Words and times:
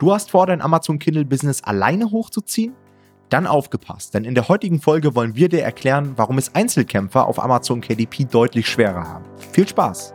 Du 0.00 0.14
hast 0.14 0.30
vor, 0.30 0.46
dein 0.46 0.62
Amazon 0.62 0.98
Kindle 0.98 1.26
Business 1.26 1.62
alleine 1.62 2.10
hochzuziehen? 2.10 2.74
Dann 3.28 3.46
aufgepasst, 3.46 4.14
denn 4.14 4.24
in 4.24 4.34
der 4.34 4.48
heutigen 4.48 4.80
Folge 4.80 5.14
wollen 5.14 5.36
wir 5.36 5.50
dir 5.50 5.62
erklären, 5.62 6.14
warum 6.16 6.38
es 6.38 6.54
Einzelkämpfer 6.54 7.26
auf 7.26 7.38
Amazon 7.38 7.82
KDP 7.82 8.24
deutlich 8.24 8.66
schwerer 8.66 9.06
haben. 9.06 9.26
Viel 9.52 9.68
Spaß! 9.68 10.14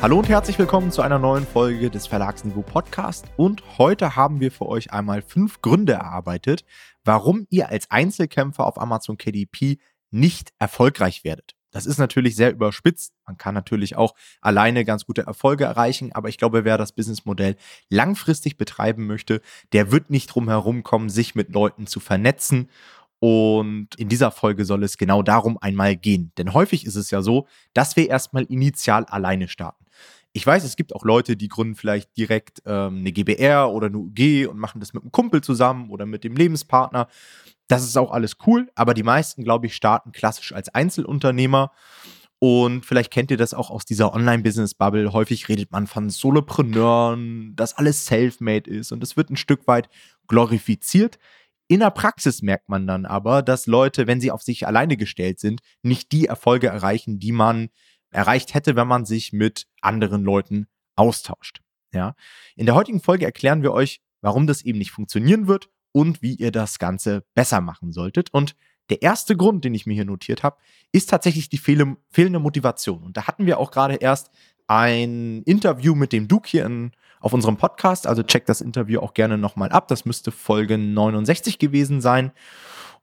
Hallo 0.00 0.18
und 0.18 0.30
herzlich 0.30 0.58
willkommen 0.58 0.90
zu 0.90 1.02
einer 1.02 1.18
neuen 1.18 1.46
Folge 1.46 1.90
des 1.90 2.06
Verlagsniveau 2.06 2.62
Podcast. 2.62 3.26
Und 3.36 3.62
heute 3.76 4.16
haben 4.16 4.40
wir 4.40 4.50
für 4.50 4.66
euch 4.66 4.94
einmal 4.94 5.20
fünf 5.20 5.60
Gründe 5.60 5.92
erarbeitet, 5.92 6.64
warum 7.04 7.46
ihr 7.50 7.68
als 7.68 7.90
Einzelkämpfer 7.90 8.66
auf 8.66 8.80
Amazon 8.80 9.18
KDP 9.18 9.78
nicht 10.14 10.52
erfolgreich 10.58 11.24
werdet. 11.24 11.54
Das 11.70 11.86
ist 11.86 11.98
natürlich 11.98 12.36
sehr 12.36 12.52
überspitzt. 12.52 13.12
Man 13.26 13.36
kann 13.36 13.52
natürlich 13.52 13.96
auch 13.96 14.14
alleine 14.40 14.84
ganz 14.84 15.06
gute 15.06 15.22
Erfolge 15.22 15.64
erreichen, 15.64 16.12
aber 16.12 16.28
ich 16.28 16.38
glaube, 16.38 16.64
wer 16.64 16.78
das 16.78 16.92
Businessmodell 16.92 17.56
langfristig 17.90 18.56
betreiben 18.56 19.06
möchte, 19.06 19.40
der 19.72 19.90
wird 19.90 20.08
nicht 20.08 20.28
drum 20.28 20.48
herum 20.48 20.84
kommen, 20.84 21.10
sich 21.10 21.34
mit 21.34 21.52
Leuten 21.52 21.88
zu 21.88 21.98
vernetzen 21.98 22.68
und 23.18 23.88
in 23.96 24.10
dieser 24.10 24.30
Folge 24.30 24.66
soll 24.66 24.84
es 24.84 24.98
genau 24.98 25.22
darum 25.22 25.56
einmal 25.58 25.96
gehen. 25.96 26.30
Denn 26.36 26.52
häufig 26.52 26.84
ist 26.84 26.94
es 26.94 27.10
ja 27.10 27.22
so, 27.22 27.46
dass 27.72 27.96
wir 27.96 28.08
erstmal 28.08 28.44
initial 28.44 29.06
alleine 29.06 29.48
starten. 29.48 29.84
Ich 30.34 30.46
weiß, 30.46 30.62
es 30.64 30.76
gibt 30.76 30.94
auch 30.94 31.04
Leute, 31.04 31.36
die 31.36 31.48
gründen 31.48 31.74
vielleicht 31.74 32.16
direkt 32.16 32.60
ähm, 32.66 32.98
eine 32.98 33.12
GBR 33.12 33.70
oder 33.70 33.86
eine 33.86 33.96
UG 33.96 34.46
und 34.48 34.58
machen 34.58 34.80
das 34.80 34.92
mit 34.92 35.04
einem 35.04 35.12
Kumpel 35.12 35.40
zusammen 35.40 35.90
oder 35.90 36.06
mit 36.06 36.22
dem 36.22 36.36
Lebenspartner. 36.36 37.08
Das 37.68 37.82
ist 37.82 37.96
auch 37.96 38.12
alles 38.12 38.36
cool, 38.46 38.70
aber 38.74 38.94
die 38.94 39.02
meisten, 39.02 39.42
glaube 39.42 39.66
ich, 39.66 39.74
starten 39.74 40.12
klassisch 40.12 40.52
als 40.52 40.68
Einzelunternehmer. 40.74 41.72
Und 42.38 42.84
vielleicht 42.84 43.10
kennt 43.10 43.30
ihr 43.30 43.38
das 43.38 43.54
auch 43.54 43.70
aus 43.70 43.86
dieser 43.86 44.12
Online-Business-Bubble. 44.12 45.12
Häufig 45.14 45.48
redet 45.48 45.72
man 45.72 45.86
von 45.86 46.10
Solopreneuren, 46.10 47.56
dass 47.56 47.74
alles 47.74 48.04
self-made 48.04 48.68
ist 48.68 48.92
und 48.92 49.02
es 49.02 49.16
wird 49.16 49.30
ein 49.30 49.36
Stück 49.36 49.66
weit 49.66 49.88
glorifiziert. 50.28 51.18
In 51.68 51.80
der 51.80 51.90
Praxis 51.90 52.42
merkt 52.42 52.68
man 52.68 52.86
dann 52.86 53.06
aber, 53.06 53.40
dass 53.40 53.66
Leute, 53.66 54.06
wenn 54.06 54.20
sie 54.20 54.30
auf 54.30 54.42
sich 54.42 54.66
alleine 54.66 54.98
gestellt 54.98 55.40
sind, 55.40 55.60
nicht 55.82 56.12
die 56.12 56.26
Erfolge 56.26 56.66
erreichen, 56.66 57.18
die 57.18 57.32
man 57.32 57.70
erreicht 58.10 58.52
hätte, 58.52 58.76
wenn 58.76 58.88
man 58.88 59.06
sich 59.06 59.32
mit 59.32 59.66
anderen 59.80 60.22
Leuten 60.22 60.66
austauscht. 60.96 61.62
Ja. 61.94 62.14
In 62.56 62.66
der 62.66 62.74
heutigen 62.74 63.00
Folge 63.00 63.24
erklären 63.24 63.62
wir 63.62 63.72
euch, 63.72 64.02
warum 64.20 64.46
das 64.46 64.62
eben 64.62 64.78
nicht 64.78 64.90
funktionieren 64.90 65.48
wird 65.48 65.70
und 65.94 66.22
wie 66.22 66.34
ihr 66.34 66.50
das 66.50 66.78
Ganze 66.78 67.24
besser 67.34 67.60
machen 67.60 67.92
solltet. 67.92 68.34
Und 68.34 68.56
der 68.90 69.00
erste 69.00 69.36
Grund, 69.36 69.64
den 69.64 69.74
ich 69.74 69.86
mir 69.86 69.94
hier 69.94 70.04
notiert 70.04 70.42
habe, 70.42 70.56
ist 70.92 71.08
tatsächlich 71.08 71.48
die 71.48 71.58
fehlende 71.58 72.38
Motivation. 72.38 73.02
Und 73.04 73.16
da 73.16 73.26
hatten 73.26 73.46
wir 73.46 73.58
auch 73.58 73.70
gerade 73.70 73.94
erst 73.94 74.30
ein 74.66 75.42
Interview 75.44 75.94
mit 75.94 76.12
dem 76.12 76.26
Duke 76.26 76.48
hier 76.48 76.66
in 76.66 76.92
auf 77.20 77.32
unserem 77.32 77.56
Podcast. 77.56 78.06
Also 78.06 78.22
checkt 78.22 78.48
das 78.48 78.60
Interview 78.60 79.00
auch 79.00 79.14
gerne 79.14 79.38
nochmal 79.38 79.70
ab. 79.70 79.88
Das 79.88 80.04
müsste 80.04 80.32
Folge 80.32 80.76
69 80.76 81.58
gewesen 81.58 82.00
sein. 82.00 82.32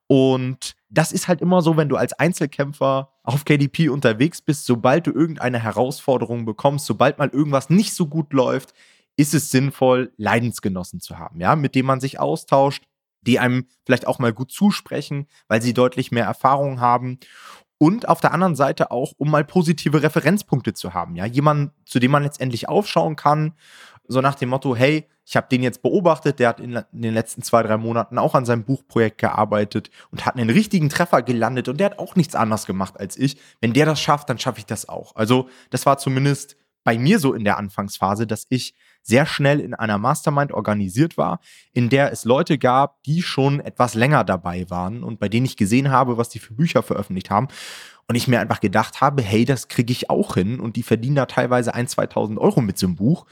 Und 0.08 0.75
das 0.89 1.14
ist 1.14 1.30
halt 1.30 1.39
immer 1.39 1.62
so, 1.62 1.78
wenn 1.78 1.88
du 1.88 1.95
als 1.95 2.12
Einzelkämpfer 2.12 3.14
auf 3.23 3.45
KDP 3.45 3.88
unterwegs 3.88 4.42
bist, 4.42 4.66
sobald 4.66 5.08
du 5.08 5.12
irgendeine 5.12 5.59
Herausforderung 5.59 6.44
bekommst, 6.44 6.86
sobald 6.86 7.17
mal 7.17 7.30
irgendwas 7.30 7.69
nicht 7.69 7.94
so 7.94 8.08
gut 8.08 8.34
läuft, 8.34 8.73
ist 9.17 9.34
es 9.34 9.52
sinnvoll, 9.52 10.14
Leidensgenossen 10.17 11.00
zu 11.00 11.17
haben, 11.20 11.40
ja, 11.40 11.56
mit 11.56 11.76
denen 11.76 11.88
man 11.88 12.00
sich 12.00 12.20
austauscht, 12.20 12.84
die 13.22 13.40
einem 13.40 13.68
vielleicht 13.86 14.08
auch 14.08 14.20
mal 14.20 14.34
gut 14.34 14.52
zusprechen, 14.52 15.28
weil 15.48 15.62
sie 15.62 15.73
deutlich 15.73 16.12
mehr 16.12 16.26
Erfahrung 16.26 16.80
haben 16.80 17.20
und 17.78 18.08
auf 18.08 18.22
der 18.22 18.34
anderen 18.34 18.56
Seite 18.56 18.92
auch, 18.92 19.14
um 19.18 19.31
mal 19.31 19.44
positive 19.44 20.03
Referenzpunkte 20.03 20.73
zu 20.73 20.94
haben. 20.94 21.16
Ja, 21.16 21.26
jemand, 21.26 21.72
zu 21.86 22.00
dem 22.00 22.12
man 22.12 22.23
letztendlich 22.23 22.70
aufschauen 22.70 23.16
kann, 23.16 23.53
so 24.08 24.22
nach 24.22 24.36
dem 24.36 24.50
Motto, 24.50 24.76
hey, 24.76 25.08
ich 25.25 25.36
habe 25.36 25.47
den 25.50 25.63
jetzt 25.63 25.81
beobachtet, 25.81 26.40
der 26.40 26.50
hat 26.50 26.59
in, 26.59 26.74
in, 26.74 27.02
den 27.02 27.13
letzten 27.13 27.41
zwei, 27.41 27.63
drei 27.63 27.78
Monaten 27.78 28.18
auch 28.18 28.36
an 28.36 28.46
seinem 28.46 28.66
Buchprojekt 28.66 29.18
gearbeitet 29.18 29.90
und 30.12 30.25
hat 30.25 30.36
einen 30.36 30.50
richtigen 30.50 30.90
Treffer 30.90 31.22
gelandet 31.22 31.69
und 31.69 31.80
der 31.80 31.86
hat 31.88 32.00
auch 32.00 32.16
nichts 32.16 32.36
anderes 32.36 32.66
gemacht 32.66 33.00
als 33.00 33.18
ich. 33.18 33.38
Wenn 33.62 33.74
der 33.74 33.86
das 33.86 34.00
schafft, 34.02 34.30
dann 34.30 34.40
schaffe 34.40 34.59
ich 34.59 34.66
das 34.66 34.90
auch. 34.90 35.16
Also 35.16 35.50
das 35.69 35.86
war 35.86 35.97
zumindest 35.97 36.57
bei 36.84 36.97
mir 36.97 37.19
so 37.19 37.34
in 37.34 37.46
der 37.46 37.57
Anfangsphase, 37.57 38.28
dass 38.28 38.46
ich 38.50 38.75
sehr 39.01 39.25
schnell 39.25 39.59
in 39.59 39.73
einer 39.73 39.97
Mastermind 39.97 40.51
organisiert 40.51 41.17
war, 41.17 41.39
in 41.73 41.89
der 41.89 42.12
es 42.12 42.25
Leute 42.25 42.57
gab, 42.57 43.01
die 43.03 43.22
schon 43.22 43.59
etwas 43.59 43.94
länger 43.94 44.23
dabei 44.23 44.69
waren 44.69 45.03
und 45.03 45.19
bei 45.19 45.29
denen 45.29 45.45
ich 45.45 45.57
gesehen 45.57 45.89
habe, 45.89 46.17
was 46.17 46.29
die 46.29 46.39
für 46.39 46.53
Bücher 46.53 46.84
veröffentlicht 46.84 47.29
haben. 47.29 47.47
Und 48.07 48.16
ich 48.16 48.28
mir 48.28 48.41
einfach 48.41 48.59
gedacht 48.59 49.00
habe, 49.00 49.22
hey, 49.22 49.45
das 49.45 49.69
kriege 49.69 49.91
ich 49.91 50.09
auch 50.09 50.34
hin. 50.34 50.59
Und 50.59 50.75
die 50.75 50.84
verdienen 50.84 51.16
da 51.16 51.28
teilweise 51.28 51.73
1.000, 51.73 52.12
2.000 52.12 52.38
Euro 52.39 52.59
mit 52.59 52.78
so 52.78 52.88
einem 52.88 52.95
Buch. 52.95 53.25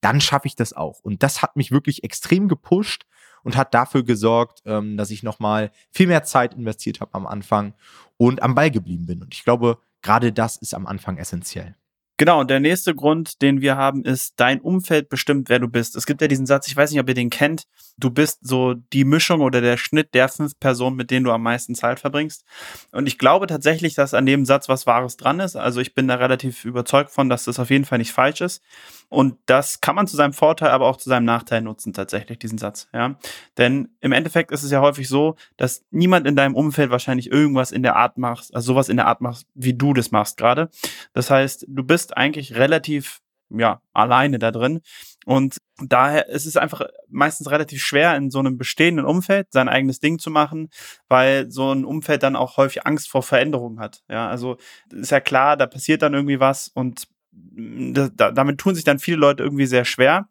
Dann 0.00 0.20
schaffe 0.20 0.48
ich 0.48 0.56
das 0.56 0.72
auch. 0.72 1.00
Und 1.00 1.22
das 1.22 1.42
hat 1.42 1.54
mich 1.54 1.70
wirklich 1.70 2.02
extrem 2.02 2.48
gepusht 2.48 3.06
und 3.44 3.56
hat 3.56 3.74
dafür 3.74 4.02
gesorgt, 4.02 4.62
ähm, 4.64 4.96
dass 4.96 5.12
ich 5.12 5.22
nochmal 5.22 5.70
viel 5.92 6.08
mehr 6.08 6.24
Zeit 6.24 6.54
investiert 6.54 7.00
habe 7.00 7.14
am 7.14 7.26
Anfang 7.26 7.74
und 8.16 8.42
am 8.42 8.56
Ball 8.56 8.72
geblieben 8.72 9.06
bin. 9.06 9.22
Und 9.22 9.32
ich 9.32 9.44
glaube, 9.44 9.78
gerade 10.02 10.32
das 10.32 10.56
ist 10.56 10.74
am 10.74 10.86
Anfang 10.86 11.18
essentiell. 11.18 11.76
Genau, 12.18 12.40
und 12.40 12.48
der 12.48 12.60
nächste 12.60 12.94
Grund, 12.94 13.42
den 13.42 13.60
wir 13.60 13.76
haben, 13.76 14.02
ist, 14.02 14.40
dein 14.40 14.62
Umfeld 14.62 15.10
bestimmt, 15.10 15.50
wer 15.50 15.58
du 15.58 15.68
bist. 15.68 15.96
Es 15.96 16.06
gibt 16.06 16.22
ja 16.22 16.28
diesen 16.28 16.46
Satz, 16.46 16.66
ich 16.66 16.74
weiß 16.74 16.90
nicht, 16.90 17.00
ob 17.00 17.08
ihr 17.08 17.14
den 17.14 17.28
kennt, 17.28 17.66
du 17.98 18.08
bist 18.08 18.38
so 18.40 18.72
die 18.74 19.04
Mischung 19.04 19.42
oder 19.42 19.60
der 19.60 19.76
Schnitt 19.76 20.14
der 20.14 20.30
fünf 20.30 20.58
Personen, 20.58 20.96
mit 20.96 21.10
denen 21.10 21.24
du 21.24 21.32
am 21.32 21.42
meisten 21.42 21.74
Zeit 21.74 22.00
verbringst. 22.00 22.44
Und 22.90 23.06
ich 23.06 23.18
glaube 23.18 23.46
tatsächlich, 23.46 23.94
dass 23.94 24.14
an 24.14 24.24
dem 24.24 24.46
Satz 24.46 24.66
was 24.68 24.86
Wahres 24.86 25.18
dran 25.18 25.40
ist. 25.40 25.56
Also 25.56 25.80
ich 25.80 25.94
bin 25.94 26.08
da 26.08 26.14
relativ 26.14 26.64
überzeugt 26.64 27.10
von, 27.10 27.28
dass 27.28 27.44
das 27.44 27.58
auf 27.58 27.68
jeden 27.68 27.84
Fall 27.84 27.98
nicht 27.98 28.12
falsch 28.12 28.40
ist. 28.40 28.62
Und 29.08 29.38
das 29.46 29.80
kann 29.80 29.94
man 29.94 30.06
zu 30.06 30.16
seinem 30.16 30.32
Vorteil, 30.32 30.70
aber 30.70 30.86
auch 30.86 30.96
zu 30.96 31.08
seinem 31.08 31.24
Nachteil 31.24 31.60
nutzen, 31.60 31.92
tatsächlich, 31.92 32.38
diesen 32.38 32.58
Satz. 32.58 32.88
Ja? 32.92 33.16
Denn 33.56 33.88
im 34.00 34.12
Endeffekt 34.12 34.50
ist 34.50 34.62
es 34.62 34.70
ja 34.70 34.80
häufig 34.80 35.08
so, 35.08 35.36
dass 35.56 35.84
niemand 35.90 36.26
in 36.26 36.36
deinem 36.36 36.54
Umfeld 36.54 36.90
wahrscheinlich 36.90 37.30
irgendwas 37.30 37.72
in 37.72 37.82
der 37.82 37.96
Art 37.96 38.18
macht, 38.18 38.54
also 38.54 38.72
sowas 38.72 38.88
in 38.88 38.96
der 38.96 39.06
Art 39.06 39.20
macht, 39.20 39.46
wie 39.54 39.74
du 39.74 39.92
das 39.92 40.10
machst 40.10 40.36
gerade. 40.36 40.70
Das 41.12 41.30
heißt, 41.30 41.66
du 41.68 41.84
bist 41.84 42.16
eigentlich 42.16 42.56
relativ 42.56 43.20
ja, 43.50 43.80
alleine 43.92 44.38
da 44.38 44.50
drin. 44.50 44.80
Und 45.24 45.58
daher 45.78 46.28
ist 46.28 46.46
es 46.46 46.56
einfach 46.56 46.82
meistens 47.08 47.50
relativ 47.50 47.84
schwer, 47.84 48.16
in 48.16 48.30
so 48.30 48.38
einem 48.38 48.58
bestehenden 48.58 49.04
Umfeld 49.04 49.48
sein 49.50 49.68
eigenes 49.68 50.00
Ding 50.00 50.18
zu 50.18 50.30
machen, 50.30 50.68
weil 51.08 51.50
so 51.50 51.72
ein 51.72 51.84
Umfeld 51.84 52.22
dann 52.22 52.36
auch 52.36 52.56
häufig 52.56 52.86
Angst 52.86 53.08
vor 53.10 53.22
Veränderungen 53.22 53.80
hat. 53.80 54.02
Ja, 54.08 54.28
also 54.28 54.56
ist 54.90 55.10
ja 55.10 55.20
klar, 55.20 55.56
da 55.56 55.66
passiert 55.66 56.02
dann 56.02 56.14
irgendwie 56.14 56.40
was 56.40 56.68
und 56.68 57.08
da, 57.36 58.30
damit 58.30 58.58
tun 58.58 58.74
sich 58.74 58.84
dann 58.84 58.98
viele 58.98 59.18
Leute 59.18 59.42
irgendwie 59.42 59.66
sehr 59.66 59.84
schwer 59.84 60.28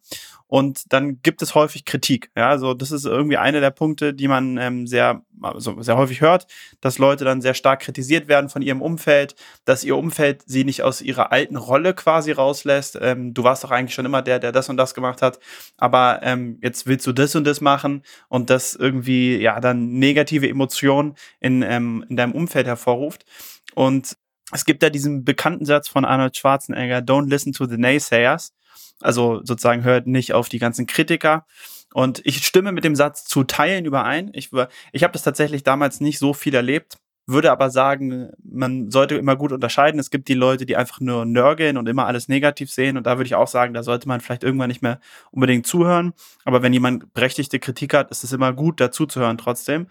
und 0.47 0.93
dann 0.93 1.21
gibt 1.23 1.41
es 1.41 1.55
häufig 1.55 1.85
Kritik. 1.85 2.29
Ja, 2.37 2.49
also 2.49 2.73
das 2.73 2.91
ist 2.91 3.05
irgendwie 3.05 3.37
einer 3.37 3.61
der 3.61 3.71
Punkte, 3.71 4.13
die 4.13 4.27
man 4.27 4.57
ähm, 4.57 4.85
sehr, 4.85 5.23
also 5.41 5.81
sehr 5.81 5.97
häufig 5.97 6.21
hört, 6.21 6.45
dass 6.81 6.99
Leute 6.99 7.25
dann 7.25 7.41
sehr 7.41 7.55
stark 7.55 7.79
kritisiert 7.79 8.27
werden 8.27 8.49
von 8.49 8.61
ihrem 8.61 8.81
Umfeld, 8.81 9.35
dass 9.65 9.83
ihr 9.83 9.97
Umfeld 9.97 10.43
sie 10.45 10.63
nicht 10.63 10.83
aus 10.83 11.01
ihrer 11.01 11.31
alten 11.31 11.55
Rolle 11.55 11.95
quasi 11.95 12.31
rauslässt. 12.31 12.97
Ähm, 13.01 13.33
du 13.33 13.43
warst 13.43 13.63
doch 13.63 13.71
eigentlich 13.71 13.95
schon 13.95 14.05
immer 14.05 14.21
der, 14.21 14.37
der 14.39 14.51
das 14.51 14.69
und 14.69 14.77
das 14.77 14.93
gemacht 14.93 15.23
hat, 15.23 15.39
aber 15.77 16.19
ähm, 16.21 16.59
jetzt 16.61 16.85
willst 16.85 17.07
du 17.07 17.11
das 17.11 17.35
und 17.35 17.45
das 17.45 17.59
machen 17.59 18.03
und 18.29 18.51
das 18.51 18.75
irgendwie 18.75 19.37
ja 19.37 19.59
dann 19.59 19.93
negative 19.97 20.47
Emotionen 20.47 21.15
in, 21.39 21.63
ähm, 21.63 22.05
in 22.07 22.17
deinem 22.17 22.33
Umfeld 22.33 22.67
hervorruft. 22.67 23.25
Und 23.73 24.15
es 24.51 24.65
gibt 24.65 24.83
da 24.83 24.89
diesen 24.89 25.23
bekannten 25.23 25.65
Satz 25.65 25.87
von 25.87 26.05
Arnold 26.05 26.37
Schwarzenegger, 26.37 26.99
don't 26.99 27.29
listen 27.29 27.53
to 27.53 27.65
the 27.65 27.77
naysayers. 27.77 28.53
Also 29.01 29.41
sozusagen 29.43 29.83
hört 29.83 30.07
nicht 30.07 30.33
auf 30.33 30.49
die 30.49 30.59
ganzen 30.59 30.85
Kritiker. 30.85 31.45
Und 31.93 32.21
ich 32.25 32.45
stimme 32.45 32.71
mit 32.71 32.83
dem 32.83 32.95
Satz 32.95 33.25
zu 33.25 33.43
Teilen 33.43 33.85
überein. 33.85 34.29
Ich, 34.33 34.51
ich 34.91 35.03
habe 35.03 35.13
das 35.13 35.23
tatsächlich 35.23 35.63
damals 35.63 36.01
nicht 36.01 36.19
so 36.19 36.33
viel 36.33 36.53
erlebt, 36.53 36.97
würde 37.27 37.51
aber 37.51 37.69
sagen, 37.69 38.31
man 38.43 38.91
sollte 38.91 39.15
immer 39.15 39.35
gut 39.35 39.51
unterscheiden. 39.51 39.99
Es 39.99 40.11
gibt 40.11 40.27
die 40.27 40.35
Leute, 40.35 40.65
die 40.65 40.75
einfach 40.75 40.99
nur 40.99 41.25
nörgeln 41.25 41.77
und 41.77 41.89
immer 41.89 42.05
alles 42.05 42.27
negativ 42.27 42.71
sehen. 42.71 42.97
Und 42.97 43.07
da 43.07 43.17
würde 43.17 43.27
ich 43.27 43.35
auch 43.35 43.47
sagen, 43.47 43.73
da 43.73 43.81
sollte 43.81 44.07
man 44.07 44.21
vielleicht 44.21 44.43
irgendwann 44.43 44.67
nicht 44.67 44.81
mehr 44.81 44.99
unbedingt 45.31 45.65
zuhören. 45.65 46.13
Aber 46.43 46.61
wenn 46.61 46.73
jemand 46.73 47.13
berechtigte 47.13 47.59
Kritik 47.59 47.93
hat, 47.93 48.11
ist 48.11 48.23
es 48.23 48.33
immer 48.33 48.53
gut, 48.53 48.79
dazu 48.79 49.05
zu 49.05 49.21
hören 49.21 49.37
trotzdem. 49.37 49.87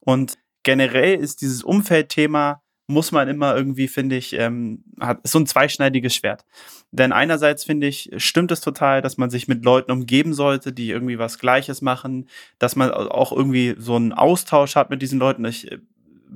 Und 0.00 0.38
generell 0.62 1.18
ist 1.18 1.40
dieses 1.40 1.64
Umfeldthema 1.64 2.62
muss 2.86 3.10
man 3.10 3.28
immer 3.28 3.56
irgendwie, 3.56 3.88
finde 3.88 4.16
ich, 4.16 4.32
ähm, 4.34 4.84
hat 5.00 5.20
so 5.26 5.38
ein 5.38 5.46
zweischneidiges 5.46 6.14
Schwert. 6.14 6.44
Denn 6.92 7.12
einerseits 7.12 7.64
finde 7.64 7.88
ich, 7.88 8.10
stimmt 8.18 8.52
es 8.52 8.60
total, 8.60 9.02
dass 9.02 9.16
man 9.16 9.28
sich 9.28 9.48
mit 9.48 9.64
Leuten 9.64 9.90
umgeben 9.90 10.34
sollte, 10.34 10.72
die 10.72 10.90
irgendwie 10.90 11.18
was 11.18 11.38
Gleiches 11.38 11.82
machen, 11.82 12.28
dass 12.58 12.76
man 12.76 12.90
auch 12.92 13.32
irgendwie 13.32 13.74
so 13.78 13.96
einen 13.96 14.12
Austausch 14.12 14.76
hat 14.76 14.90
mit 14.90 15.02
diesen 15.02 15.18
Leuten. 15.18 15.44
Ich 15.44 15.70
äh, 15.70 15.78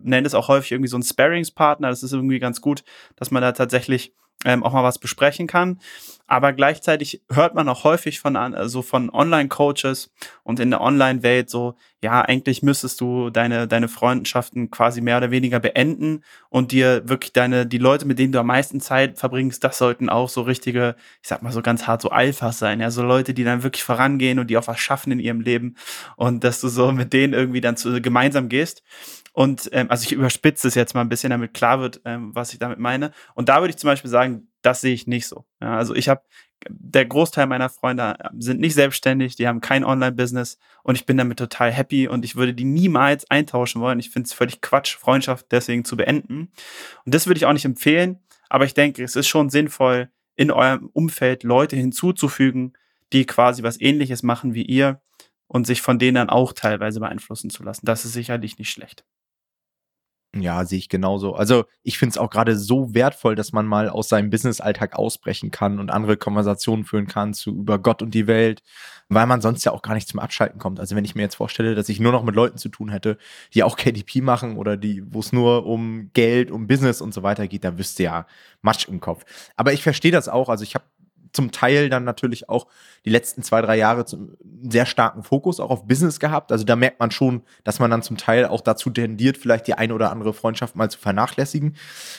nenne 0.03 0.27
es 0.27 0.35
auch 0.35 0.49
häufig 0.49 0.73
irgendwie 0.73 0.89
so 0.89 0.97
einen 0.97 1.05
Sparringspartner. 1.05 1.89
Das 1.89 2.03
ist 2.03 2.13
irgendwie 2.13 2.41
ganz 2.41 2.61
gut, 2.61 2.83
dass 3.17 3.31
man 3.31 3.43
da 3.43 3.53
tatsächlich 3.53 4.13
ähm, 4.45 4.63
auch 4.63 4.73
mal 4.73 4.85
was 4.85 4.99
besprechen 4.99 5.47
kann. 5.47 5.79
Aber 6.27 6.53
gleichzeitig 6.53 7.23
hört 7.29 7.57
man 7.57 7.69
auch 7.69 7.83
häufig 7.83 8.21
von, 8.21 8.37
also 8.37 8.83
von 8.83 9.11
Online-Coaches 9.11 10.13
und 10.45 10.61
in 10.61 10.71
der 10.71 10.81
Online-Welt 10.81 11.51
so, 11.51 11.75
ja, 12.05 12.23
eigentlich 12.23 12.63
müsstest 12.63 13.01
du 13.01 13.31
deine, 13.31 13.67
deine 13.67 13.89
Freundschaften 13.89 14.71
quasi 14.71 15.01
mehr 15.01 15.17
oder 15.17 15.33
weniger 15.33 15.59
beenden 15.59 16.23
und 16.49 16.71
dir 16.71 17.03
wirklich 17.09 17.33
deine, 17.33 17.67
die 17.67 17.79
Leute, 17.79 18.07
mit 18.07 18.21
denen 18.21 18.33
du 18.33 18.39
am 18.39 18.47
meisten 18.47 18.81
Zeit 18.81 19.19
verbringst, 19.19 19.65
das 19.65 19.77
sollten 19.77 20.09
auch 20.09 20.29
so 20.29 20.43
richtige, 20.43 20.95
ich 21.21 21.29
sag 21.29 21.43
mal 21.43 21.51
so 21.51 21.63
ganz 21.63 21.89
hart, 21.89 22.01
so 22.01 22.11
Alphas 22.11 22.61
sein, 22.61 22.81
ja, 22.81 22.93
so 22.93 23.03
Leute, 23.03 23.35
die 23.35 23.43
dann 23.43 23.65
wirklich 23.65 23.83
vorangehen 23.83 24.39
und 24.39 24.51
die 24.51 24.57
auch 24.57 24.69
was 24.69 24.79
schaffen 24.79 25.11
in 25.11 25.19
ihrem 25.19 25.41
Leben 25.41 25.75
und 26.17 26.45
dass 26.45 26.61
du 26.61 26.69
so 26.69 26.93
mit 26.93 27.13
denen 27.13 27.35
irgendwie 27.35 27.61
dann 27.61 27.77
zu, 27.77 28.01
gemeinsam 28.01 28.49
gehst. 28.49 28.85
Und 29.33 29.69
ähm, 29.73 29.91
also 29.91 30.05
ich 30.05 30.13
überspitze 30.13 30.67
es 30.69 30.75
jetzt 30.75 30.95
mal 30.95 31.03
ein 31.03 31.09
bisschen, 31.09 31.31
damit 31.31 31.55
klar 31.55 31.81
wird, 31.81 32.01
ähm, 32.05 32.35
was 32.35 32.53
ich 32.53 32.59
damit 32.59 32.79
meine. 32.79 33.13
Und 33.35 33.49
da 33.49 33.61
würde 33.61 33.71
ich 33.71 33.77
zum 33.77 33.89
Beispiel 33.89 34.11
sagen, 34.11 34.49
das 34.63 34.81
sehe 34.81 34.93
ich 34.93 35.07
nicht 35.07 35.27
so. 35.27 35.45
Ja, 35.61 35.77
also 35.77 35.95
ich 35.95 36.09
habe, 36.09 36.23
der 36.69 37.07
Großteil 37.07 37.47
meiner 37.47 37.71
Freunde 37.71 38.17
sind 38.39 38.61
nicht 38.61 38.75
selbstständig, 38.75 39.37
die 39.37 39.47
haben 39.47 39.61
kein 39.61 39.85
Online-Business 39.85 40.59
und 40.83 40.97
ich 40.97 41.07
bin 41.07 41.17
damit 41.17 41.39
total 41.39 41.71
happy 41.71 42.09
und 42.09 42.25
ich 42.25 42.37
würde 42.37 42.55
die 42.55 42.65
niemals 42.65 43.31
eintauschen 43.31 43.81
wollen. 43.81 44.01
Ich 44.01 44.11
finde 44.11 44.27
es 44.27 44.33
völlig 44.33 44.61
Quatsch, 44.61 44.97
Freundschaft 44.97 45.47
deswegen 45.51 45.85
zu 45.85 45.97
beenden. 45.97 46.53
Und 47.05 47.15
das 47.15 47.27
würde 47.27 47.39
ich 47.39 47.47
auch 47.47 47.53
nicht 47.53 47.65
empfehlen, 47.65 48.19
aber 48.49 48.65
ich 48.65 48.75
denke, 48.75 49.03
es 49.03 49.17
ist 49.17 49.29
schon 49.29 49.49
sinnvoll, 49.49 50.11
in 50.37 50.51
eurem 50.51 50.89
Umfeld 50.93 51.43
Leute 51.43 51.77
hinzuzufügen, 51.77 52.73
die 53.13 53.27
quasi 53.27 53.63
was 53.63 53.81
ähnliches 53.81 54.23
machen 54.23 54.55
wie 54.55 54.63
ihr 54.63 55.01
und 55.47 55.67
sich 55.67 55.83
von 55.83 55.99
denen 55.99 56.15
dann 56.15 56.31
auch 56.31 56.53
teilweise 56.53 57.01
beeinflussen 57.01 57.51
zu 57.51 57.63
lassen. 57.63 57.85
Das 57.85 58.05
ist 58.05 58.13
sicherlich 58.13 58.59
nicht 58.59 58.71
schlecht. 58.71 59.05
Ja, 60.37 60.65
sehe 60.65 60.79
ich 60.79 60.89
genauso. 60.89 61.35
Also 61.35 61.65
ich 61.83 61.99
finde 61.99 62.13
es 62.13 62.19
auch 62.19 62.31
gerade 62.31 62.57
so 62.57 62.95
wertvoll, 62.95 63.35
dass 63.35 63.53
man 63.53 63.67
mal 63.67 63.89
aus 63.89 64.09
seinem 64.09 64.31
Business-Alltag 64.31 64.95
ausbrechen 64.95 65.51
kann 65.51 65.81
und 65.81 65.91
andere 65.91 66.17
Konversationen 66.17 66.85
führen 66.85 67.09
kann 67.09 67.35
zu 67.35 67.51
über 67.51 67.81
Gott 67.81 68.01
und 68.01 68.15
die 68.15 68.29
Welt, 68.29 68.63
weil 69.09 69.27
man 69.27 69.41
sonst 69.41 69.65
ja 69.65 69.73
auch 69.73 69.83
gar 69.83 69.95
nicht 69.95 70.07
zum 70.07 70.21
Abschalten 70.21 70.61
kommt. 70.61 70.79
Also 70.79 70.95
wenn 70.95 71.05
ich 71.05 71.17
mir 71.17 71.23
jetzt 71.23 71.35
vorstelle, 71.35 71.75
dass 71.75 71.89
ich 71.89 71.99
nur 71.99 72.13
noch 72.13 72.23
mit 72.23 72.37
Leuten 72.37 72.59
zu 72.59 72.69
tun 72.69 72.91
hätte, 72.91 73.19
die 73.55 73.65
auch 73.65 73.77
KDP 73.77 74.21
machen 74.21 74.57
oder 74.57 74.77
die, 74.77 75.03
wo 75.13 75.19
es 75.19 75.33
nur 75.33 75.67
um 75.67 76.11
Geld, 76.13 76.53
um 76.53 76.69
Business 76.69 77.01
und 77.01 77.13
so 77.13 77.25
weiter 77.25 77.49
geht, 77.49 77.65
da 77.65 77.77
wüsste 77.77 78.05
ja 78.05 78.27
Matsch 78.63 78.87
im 78.87 79.01
Kopf. 79.01 79.25
Aber 79.57 79.73
ich 79.73 79.83
verstehe 79.83 80.13
das 80.13 80.29
auch. 80.29 80.49
Also 80.49 80.63
ich 80.63 80.77
habe 80.77 80.85
zum 81.33 81.53
Teil 81.53 81.89
dann 81.89 82.05
natürlich 82.05 82.49
auch 82.49 82.67
die 83.05 83.11
letzten 83.11 83.43
zwei, 83.43 83.63
drei 83.63 83.77
Jahre 83.77 84.05
zum, 84.05 84.37
sehr 84.63 84.87
starken 84.87 85.23
Fokus 85.23 85.61
auch 85.61 85.71
auf 85.71 85.87
Business 85.87 86.21
gehabt. 86.21 86.53
Also 86.53 86.65
da 86.65 86.77
merkt 86.77 87.01
man 87.01 87.11
schon, 87.11 87.43
dass 87.65 87.79
man 87.79 87.91
dann 87.91 88.03
zum 88.03 88.17
Teil 88.17 88.47
auch 88.47 88.61
dazu 88.61 88.91
tendiert, 88.91 89.37
vielleicht 89.37 89.67
die 89.67 89.75
eine 89.75 89.95
oder 89.95 90.11
andere 90.11 90.35
Freundschaft 90.35 90.77
mal 90.77 90.91
zu 90.91 90.99
vernachlässigen. 90.99 91.77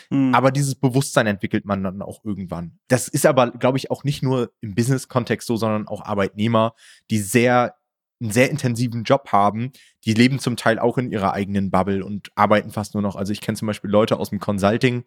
Mhm. 0.09 0.33
Aber 0.33 0.51
dieses 0.51 0.75
Bewusstsein 0.75 1.27
entwickelt 1.27 1.65
man 1.65 1.83
dann 1.83 2.01
auch 2.01 2.23
irgendwann. 2.23 2.79
Das 2.87 3.07
ist 3.07 3.25
aber, 3.25 3.51
glaube 3.51 3.77
ich, 3.77 3.91
auch 3.91 4.03
nicht 4.03 4.23
nur 4.23 4.51
im 4.61 4.75
Business-Kontext 4.75 5.47
so, 5.47 5.57
sondern 5.57 5.87
auch 5.87 6.03
Arbeitnehmer, 6.05 6.73
die 7.09 7.19
sehr 7.19 7.75
einen 8.21 8.31
sehr 8.31 8.51
intensiven 8.51 9.03
Job 9.03 9.29
haben, 9.31 9.71
die 10.05 10.13
leben 10.13 10.39
zum 10.39 10.55
Teil 10.55 10.79
auch 10.79 10.97
in 10.97 11.11
ihrer 11.11 11.33
eigenen 11.33 11.71
Bubble 11.71 12.05
und 12.05 12.31
arbeiten 12.35 12.69
fast 12.69 12.93
nur 12.93 13.01
noch. 13.01 13.15
Also 13.15 13.33
ich 13.33 13.41
kenne 13.41 13.57
zum 13.57 13.65
Beispiel 13.65 13.89
Leute 13.89 14.17
aus 14.17 14.29
dem 14.29 14.39
Consulting, 14.39 15.03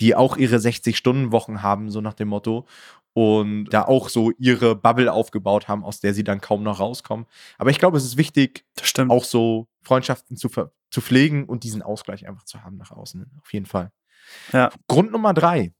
die 0.00 0.14
auch 0.14 0.36
ihre 0.36 0.56
60-Stunden-Wochen 0.56 1.62
haben, 1.62 1.90
so 1.90 2.00
nach 2.00 2.14
dem 2.14 2.28
Motto 2.28 2.66
und 3.14 3.66
da 3.66 3.82
auch 3.82 4.08
so 4.08 4.32
ihre 4.38 4.74
Bubble 4.74 5.12
aufgebaut 5.12 5.68
haben, 5.68 5.84
aus 5.84 6.00
der 6.00 6.12
sie 6.14 6.24
dann 6.24 6.40
kaum 6.40 6.62
noch 6.62 6.80
rauskommen. 6.80 7.26
Aber 7.58 7.70
ich 7.70 7.78
glaube, 7.78 7.96
es 7.96 8.04
ist 8.04 8.16
wichtig, 8.16 8.66
auch 9.08 9.24
so 9.24 9.68
Freundschaften 9.82 10.36
zu, 10.36 10.50
zu 10.90 11.00
pflegen 11.00 11.44
und 11.44 11.62
diesen 11.62 11.80
Ausgleich 11.80 12.26
einfach 12.26 12.44
zu 12.44 12.62
haben 12.62 12.76
nach 12.76 12.90
außen. 12.90 13.24
Auf 13.40 13.52
jeden 13.52 13.66
Fall. 13.66 13.92
Ja. 14.52 14.70
Grund 14.88 15.12
Nummer 15.12 15.32
drei. 15.32 15.72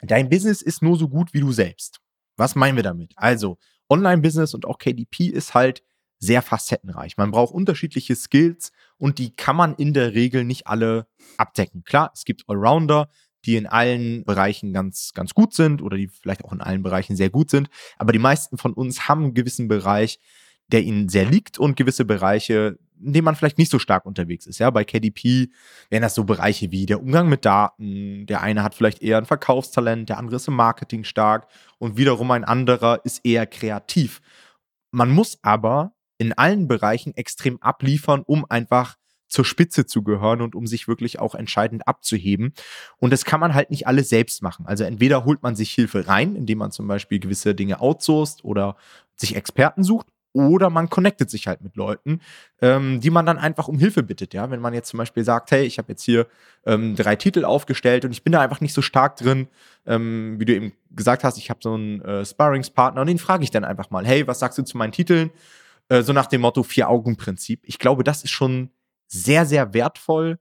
Dein 0.00 0.30
Business 0.30 0.62
ist 0.62 0.80
nur 0.80 0.96
so 0.96 1.08
gut 1.08 1.34
wie 1.34 1.40
du 1.40 1.52
selbst. 1.52 2.00
Was 2.36 2.54
meinen 2.54 2.76
wir 2.76 2.84
damit? 2.84 3.12
Also, 3.16 3.58
Online-Business 3.90 4.54
und 4.54 4.64
auch 4.64 4.78
KDP 4.78 5.26
ist 5.26 5.52
halt 5.54 5.82
sehr 6.20 6.42
facettenreich. 6.42 7.16
Man 7.16 7.32
braucht 7.32 7.52
unterschiedliche 7.52 8.14
Skills 8.14 8.72
und 8.96 9.18
die 9.18 9.34
kann 9.34 9.56
man 9.56 9.74
in 9.74 9.92
der 9.92 10.14
Regel 10.14 10.44
nicht 10.44 10.66
alle 10.68 11.08
abdecken. 11.36 11.82
Klar, 11.82 12.12
es 12.14 12.24
gibt 12.24 12.48
Allrounder, 12.48 13.08
die 13.44 13.56
in 13.56 13.66
allen 13.66 14.24
Bereichen 14.24 14.72
ganz, 14.72 15.12
ganz 15.14 15.34
gut 15.34 15.54
sind 15.54 15.82
oder 15.82 15.96
die 15.96 16.08
vielleicht 16.08 16.44
auch 16.44 16.52
in 16.52 16.60
allen 16.60 16.82
Bereichen 16.82 17.16
sehr 17.16 17.30
gut 17.30 17.50
sind. 17.50 17.68
Aber 17.98 18.12
die 18.12 18.18
meisten 18.18 18.58
von 18.58 18.72
uns 18.72 19.08
haben 19.08 19.24
einen 19.24 19.34
gewissen 19.34 19.68
Bereich, 19.68 20.18
der 20.68 20.82
ihnen 20.82 21.08
sehr 21.08 21.24
liegt 21.24 21.58
und 21.58 21.76
gewisse 21.76 22.04
Bereiche, 22.04 22.78
in 23.02 23.12
denen 23.12 23.24
man 23.24 23.34
vielleicht 23.34 23.58
nicht 23.58 23.70
so 23.70 23.78
stark 23.78 24.04
unterwegs 24.04 24.46
ist. 24.46 24.58
Ja, 24.58 24.70
bei 24.70 24.84
KDP 24.84 25.48
wären 25.88 26.02
das 26.02 26.14
so 26.14 26.24
Bereiche 26.24 26.70
wie 26.70 26.86
der 26.86 27.00
Umgang 27.00 27.28
mit 27.28 27.44
Daten. 27.44 28.26
Der 28.26 28.42
eine 28.42 28.62
hat 28.62 28.74
vielleicht 28.74 29.02
eher 29.02 29.18
ein 29.18 29.24
Verkaufstalent, 29.24 30.08
der 30.08 30.18
andere 30.18 30.36
ist 30.36 30.48
im 30.48 30.54
Marketing 30.54 31.04
stark 31.04 31.48
und 31.78 31.96
wiederum 31.96 32.30
ein 32.30 32.44
anderer 32.44 33.00
ist 33.04 33.24
eher 33.24 33.46
kreativ. 33.46 34.20
Man 34.90 35.10
muss 35.10 35.38
aber 35.42 35.92
in 36.18 36.34
allen 36.34 36.68
Bereichen 36.68 37.16
extrem 37.16 37.60
abliefern, 37.62 38.22
um 38.26 38.44
einfach 38.48 38.96
zur 39.30 39.44
Spitze 39.46 39.86
zu 39.86 40.02
gehören 40.02 40.42
und 40.42 40.54
um 40.54 40.66
sich 40.66 40.88
wirklich 40.88 41.18
auch 41.18 41.34
entscheidend 41.34 41.88
abzuheben. 41.88 42.52
Und 42.98 43.12
das 43.12 43.24
kann 43.24 43.40
man 43.40 43.54
halt 43.54 43.70
nicht 43.70 43.86
alles 43.86 44.10
selbst 44.10 44.42
machen. 44.42 44.66
Also 44.66 44.84
entweder 44.84 45.24
holt 45.24 45.42
man 45.42 45.56
sich 45.56 45.70
Hilfe 45.70 46.06
rein, 46.06 46.36
indem 46.36 46.58
man 46.58 46.72
zum 46.72 46.86
Beispiel 46.86 47.18
gewisse 47.18 47.54
Dinge 47.54 47.80
outsourced 47.80 48.44
oder 48.44 48.76
sich 49.16 49.36
Experten 49.36 49.82
sucht, 49.82 50.06
oder 50.32 50.70
man 50.70 50.88
connectet 50.88 51.30
sich 51.30 51.46
halt 51.46 51.60
mit 51.62 51.76
Leuten, 51.76 52.20
ähm, 52.60 53.00
die 53.00 53.10
man 53.10 53.26
dann 53.26 53.38
einfach 53.38 53.68
um 53.68 53.78
Hilfe 53.78 54.02
bittet. 54.02 54.32
Ja, 54.32 54.50
wenn 54.50 54.60
man 54.60 54.74
jetzt 54.74 54.88
zum 54.88 54.98
Beispiel 54.98 55.24
sagt, 55.24 55.50
hey, 55.50 55.64
ich 55.64 55.78
habe 55.78 55.90
jetzt 55.90 56.02
hier 56.04 56.26
ähm, 56.64 56.94
drei 56.94 57.16
Titel 57.16 57.44
aufgestellt 57.44 58.04
und 58.04 58.12
ich 58.12 58.22
bin 58.22 58.32
da 58.32 58.40
einfach 58.40 58.60
nicht 58.60 58.74
so 58.74 58.82
stark 58.82 59.16
drin, 59.16 59.48
ähm, 59.86 60.36
wie 60.38 60.44
du 60.44 60.54
eben 60.54 60.72
gesagt 60.92 61.24
hast, 61.24 61.36
ich 61.36 61.50
habe 61.50 61.60
so 61.62 61.74
einen 61.74 62.00
äh, 62.02 62.24
Sparringspartner 62.24 63.00
und 63.00 63.08
den 63.08 63.18
frage 63.18 63.42
ich 63.42 63.50
dann 63.50 63.64
einfach 63.64 63.90
mal, 63.90 64.06
hey, 64.06 64.26
was 64.26 64.38
sagst 64.38 64.58
du 64.58 64.62
zu 64.62 64.78
meinen 64.78 64.92
Titeln? 64.92 65.30
Äh, 65.88 66.02
so 66.02 66.12
nach 66.12 66.26
dem 66.26 66.42
Motto 66.42 66.62
Vier-Augen-Prinzip. 66.62 67.62
Ich 67.64 67.78
glaube, 67.78 68.04
das 68.04 68.22
ist 68.22 68.30
schon 68.30 68.70
sehr, 69.10 69.44
sehr 69.46 69.74
wertvoll, 69.74 70.38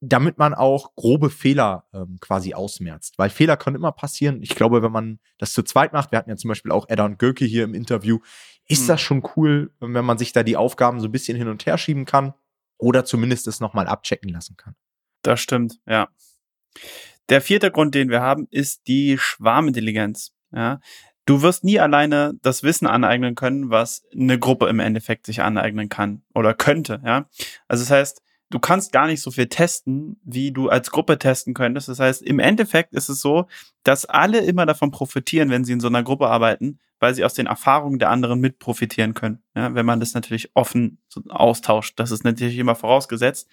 damit 0.00 0.38
man 0.38 0.54
auch 0.54 0.94
grobe 0.94 1.30
Fehler 1.30 1.84
ähm, 1.92 2.18
quasi 2.20 2.54
ausmerzt. 2.54 3.18
Weil 3.18 3.30
Fehler 3.30 3.56
können 3.56 3.76
immer 3.76 3.92
passieren. 3.92 4.42
Ich 4.42 4.54
glaube, 4.54 4.82
wenn 4.82 4.92
man 4.92 5.18
das 5.38 5.52
zu 5.52 5.62
zweit 5.62 5.92
macht, 5.92 6.12
wir 6.12 6.18
hatten 6.18 6.30
ja 6.30 6.36
zum 6.36 6.48
Beispiel 6.48 6.70
auch 6.70 6.88
Edda 6.88 7.04
und 7.04 7.18
Göke 7.18 7.44
hier 7.44 7.64
im 7.64 7.74
Interview, 7.74 8.20
ist 8.66 8.84
mhm. 8.84 8.86
das 8.88 9.00
schon 9.00 9.28
cool, 9.36 9.72
wenn 9.80 10.04
man 10.04 10.18
sich 10.18 10.32
da 10.32 10.42
die 10.42 10.56
Aufgaben 10.56 11.00
so 11.00 11.08
ein 11.08 11.12
bisschen 11.12 11.36
hin 11.36 11.48
und 11.48 11.66
her 11.66 11.78
schieben 11.78 12.04
kann 12.04 12.34
oder 12.78 13.04
zumindest 13.04 13.48
es 13.48 13.60
nochmal 13.60 13.88
abchecken 13.88 14.30
lassen 14.30 14.56
kann. 14.56 14.76
Das 15.22 15.40
stimmt, 15.40 15.80
ja. 15.86 16.08
Der 17.28 17.42
vierte 17.42 17.70
Grund, 17.70 17.94
den 17.94 18.08
wir 18.08 18.20
haben, 18.20 18.46
ist 18.50 18.86
die 18.86 19.18
Schwarmintelligenz. 19.18 20.32
Ja, 20.50 20.80
Du 21.28 21.42
wirst 21.42 21.62
nie 21.62 21.78
alleine 21.78 22.32
das 22.40 22.62
Wissen 22.62 22.86
aneignen 22.86 23.34
können, 23.34 23.68
was 23.68 24.02
eine 24.18 24.38
Gruppe 24.38 24.66
im 24.68 24.80
Endeffekt 24.80 25.26
sich 25.26 25.42
aneignen 25.42 25.90
kann 25.90 26.22
oder 26.34 26.54
könnte, 26.54 27.02
ja. 27.04 27.28
Also 27.68 27.84
das 27.84 27.90
heißt, 27.90 28.22
du 28.48 28.58
kannst 28.58 28.92
gar 28.92 29.06
nicht 29.06 29.20
so 29.20 29.30
viel 29.30 29.46
testen, 29.46 30.18
wie 30.24 30.52
du 30.52 30.70
als 30.70 30.90
Gruppe 30.90 31.18
testen 31.18 31.52
könntest. 31.52 31.90
Das 31.90 32.00
heißt, 32.00 32.22
im 32.22 32.38
Endeffekt 32.38 32.94
ist 32.94 33.10
es 33.10 33.20
so, 33.20 33.46
dass 33.82 34.06
alle 34.06 34.38
immer 34.38 34.64
davon 34.64 34.90
profitieren, 34.90 35.50
wenn 35.50 35.66
sie 35.66 35.74
in 35.74 35.80
so 35.80 35.88
einer 35.88 36.02
Gruppe 36.02 36.28
arbeiten, 36.28 36.78
weil 37.00 37.14
sie 37.14 37.24
aus 37.24 37.34
den 37.34 37.46
Erfahrungen 37.46 37.98
der 37.98 38.10
anderen 38.10 38.40
mit 38.40 38.58
profitieren 38.58 39.14
können. 39.14 39.42
Ja, 39.54 39.74
wenn 39.74 39.86
man 39.86 40.00
das 40.00 40.14
natürlich 40.14 40.50
offen 40.54 40.98
austauscht. 41.28 41.98
Das 41.98 42.10
ist 42.10 42.24
natürlich 42.24 42.58
immer 42.58 42.74
vorausgesetzt. 42.74 43.48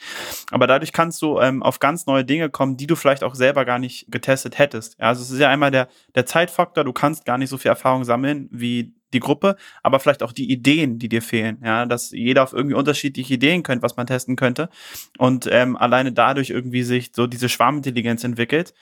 Aber 0.51 0.67
dadurch 0.67 0.93
kannst 0.93 1.21
du 1.21 1.39
ähm, 1.39 1.63
auf 1.63 1.79
ganz 1.79 2.05
neue 2.05 2.25
Dinge 2.25 2.49
kommen, 2.49 2.77
die 2.77 2.87
du 2.87 2.95
vielleicht 2.95 3.23
auch 3.23 3.35
selber 3.35 3.65
gar 3.65 3.79
nicht 3.79 4.11
getestet 4.11 4.57
hättest. 4.57 4.99
Ja, 4.99 5.07
also 5.07 5.21
es 5.21 5.31
ist 5.31 5.39
ja 5.39 5.49
einmal 5.49 5.71
der, 5.71 5.87
der 6.15 6.25
Zeitfaktor. 6.25 6.83
Du 6.83 6.93
kannst 6.93 7.25
gar 7.25 7.37
nicht 7.37 7.49
so 7.49 7.57
viel 7.57 7.69
Erfahrung 7.69 8.03
sammeln 8.03 8.49
wie 8.51 8.93
die 9.13 9.19
Gruppe, 9.19 9.55
aber 9.81 9.99
vielleicht 9.99 10.21
auch 10.21 10.33
die 10.33 10.51
Ideen, 10.51 10.99
die 10.99 11.09
dir 11.09 11.21
fehlen. 11.21 11.59
Ja, 11.63 11.85
dass 11.85 12.11
jeder 12.11 12.43
auf 12.43 12.53
irgendwie 12.53 12.75
unterschiedliche 12.75 13.33
Ideen 13.33 13.63
könnte, 13.63 13.81
was 13.81 13.95
man 13.95 14.07
testen 14.07 14.35
könnte. 14.35 14.69
Und 15.17 15.47
ähm, 15.51 15.75
alleine 15.75 16.11
dadurch 16.11 16.49
irgendwie 16.49 16.83
sich 16.83 17.11
so 17.15 17.25
diese 17.25 17.49
Schwarmintelligenz 17.49 18.23
entwickelt. 18.23 18.73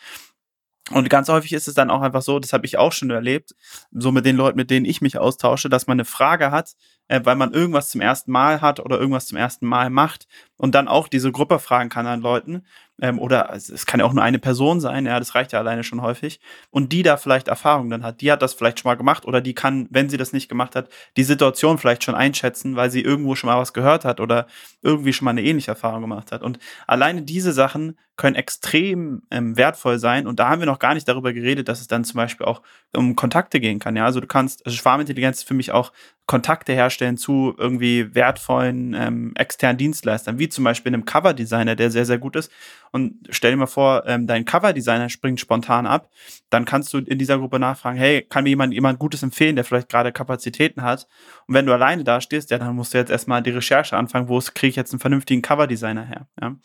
Und 0.92 1.10
ganz 1.10 1.30
häufig 1.30 1.54
ist 1.54 1.70
es 1.70 1.76
dann 1.76 1.90
auch 1.90 2.02
einfach 2.02 2.22
so, 2.22 2.40
das 2.40 2.52
habe 2.52 2.66
ich 2.66 2.78
auch 2.78 2.92
schon 2.92 3.10
erlebt, 3.10 3.56
so 3.92 4.12
mit 4.12 4.26
den 4.26 4.36
Leuten, 4.36 4.58
mit 4.58 4.70
denen 4.70 4.86
ich 4.86 5.00
mich 5.00 5.18
austausche, 5.18 5.70
dass 5.70 5.88
man 5.88 5.96
eine 5.96 6.04
Frage 6.04 6.52
hat, 6.52 6.76
äh, 7.08 7.22
weil 7.24 7.38
man 7.38 7.54
irgendwas 7.54 7.90
zum 7.90 8.02
ersten 8.02 8.34
Mal 8.34 8.60
hat 8.60 8.82
oder 8.82 9.00
irgendwas 9.00 9.28
zum 9.28 9.38
ersten 9.38 9.66
Mal 9.66 9.90
macht 9.90 10.28
und 10.58 10.76
dann 10.76 10.90
auch 10.90 11.08
diese 11.08 11.32
Gruppe 11.32 11.60
fragen 11.60 11.90
kann 11.90 12.06
an 12.06 12.20
Leuten. 12.20 12.66
Ähm, 13.02 13.18
oder 13.18 13.50
es 13.54 13.86
kann 13.86 14.02
ja 14.02 14.06
auch 14.06 14.14
nur 14.14 14.24
eine 14.24 14.40
Person 14.40 14.82
sein, 14.82 15.06
ja, 15.06 15.20
das 15.20 15.36
reicht 15.36 15.54
ja 15.54 15.60
alleine 15.60 15.86
schon 15.86 16.02
häufig. 16.02 16.42
Und 16.70 16.92
die 16.92 17.02
da 17.02 17.16
vielleicht 17.16 17.48
Erfahrung 17.48 17.90
dann 17.90 18.04
hat, 18.04 18.20
die 18.20 18.32
hat 18.32 18.42
das 18.42 18.54
vielleicht 18.54 18.80
schon 18.80 18.90
mal 18.90 18.96
gemacht 18.96 19.26
oder 19.26 19.40
die 19.40 19.56
kann, 19.56 19.88
wenn 19.90 20.10
sie 20.10 20.18
das 20.18 20.34
nicht 20.34 20.50
gemacht 20.50 20.76
hat, 20.76 20.90
die 21.16 21.24
Situation 21.24 21.78
vielleicht 21.78 22.04
schon 22.04 22.16
einschätzen, 22.16 22.76
weil 22.76 22.92
sie 22.92 23.02
irgendwo 23.02 23.36
schon 23.36 23.50
mal 23.50 23.60
was 23.60 23.74
gehört 23.74 24.04
hat 24.04 24.20
oder 24.20 24.48
irgendwie 24.82 25.14
schon 25.14 25.26
mal 25.26 25.32
eine 25.32 25.44
ähnliche 25.44 25.72
Erfahrung 25.72 26.02
gemacht 26.02 26.32
hat. 26.34 26.44
Und 26.44 26.60
alleine 26.88 27.22
diese 27.22 27.54
Sachen 27.54 27.98
können 28.16 28.36
extrem 28.36 29.24
ähm, 29.32 29.58
wertvoll 29.58 29.98
sein. 29.98 30.28
Und 30.28 30.40
da 30.40 30.50
haben 30.50 30.60
wir 30.62 30.68
noch 30.68 30.80
gar 30.80 30.94
nicht 30.94 31.08
darüber 31.08 31.34
geredet, 31.34 31.68
dass 31.68 31.82
es 31.82 31.88
dann 31.88 32.04
zum 32.04 32.18
Beispiel 32.18 32.46
auch 32.46 32.62
um 32.96 33.16
Kontakte 33.16 33.60
gehen 33.60 33.80
kann. 33.80 33.96
Ja, 33.96 34.06
also 34.06 34.20
du 34.20 34.28
kannst, 34.28 34.66
also 34.66 34.78
Schwarmintelligenz 34.78 35.42
für 35.42 35.56
mich 35.56 35.72
auch 35.72 35.92
Kontakte 36.26 36.72
herstellen 36.74 37.18
zu 37.18 37.54
irgendwie 37.58 38.16
wertvollen 38.16 38.94
ähm, 38.94 39.34
externen 39.36 39.78
Dienstleistern, 39.78 40.40
wie 40.40 40.48
zum 40.48 40.64
Beispiel 40.64 40.94
einem 40.94 41.04
Coverdesigner, 41.04 41.76
der 41.76 41.92
sehr, 41.92 42.06
sehr 42.06 42.18
gut 42.18 42.38
ist. 42.38 42.50
Und 42.92 43.28
stell 43.30 43.52
dir 43.52 43.58
mal 43.58 43.66
vor, 43.66 44.04
ähm, 44.06 44.26
dein 44.26 44.46
Coverdesigner 44.46 45.10
springt 45.10 45.40
spontan 45.40 45.86
ab, 45.86 46.12
dann 46.50 46.64
kannst 46.64 46.94
du 46.94 47.00
in 47.00 47.18
dieser 47.18 47.40
Gruppe 47.40 47.60
nachfragen, 47.60 47.98
hey, 47.98 48.22
kann 48.22 48.44
mir 48.44 48.52
jemand 48.52 48.74
jemand 48.74 49.00
Gutes 49.00 49.22
empfehlen, 49.22 49.56
der 49.56 49.66
vielleicht 49.66 49.90
gerade 49.90 50.14
Kapazitäten 50.14 50.84
hat? 50.84 51.08
Und 51.48 51.56
wenn 51.56 51.66
du 51.66 51.74
alleine 51.74 52.06
da 52.06 52.22
stehst, 52.22 52.52
ja, 52.52 52.58
dann 52.58 52.76
musst 52.76 52.94
du 52.94 53.00
jetzt 53.00 53.10
erstmal 53.10 53.42
die 53.42 53.50
Recherche 53.50 53.98
anfangen, 53.98 54.30
wo 54.30 54.40
kriege 54.40 54.70
ich 54.70 54.76
jetzt 54.76 54.94
einen 54.94 55.02
vernünftigen 55.02 55.42
Coverdesigner 55.42 56.06
her? 56.06 56.28
Ja? 56.40 56.56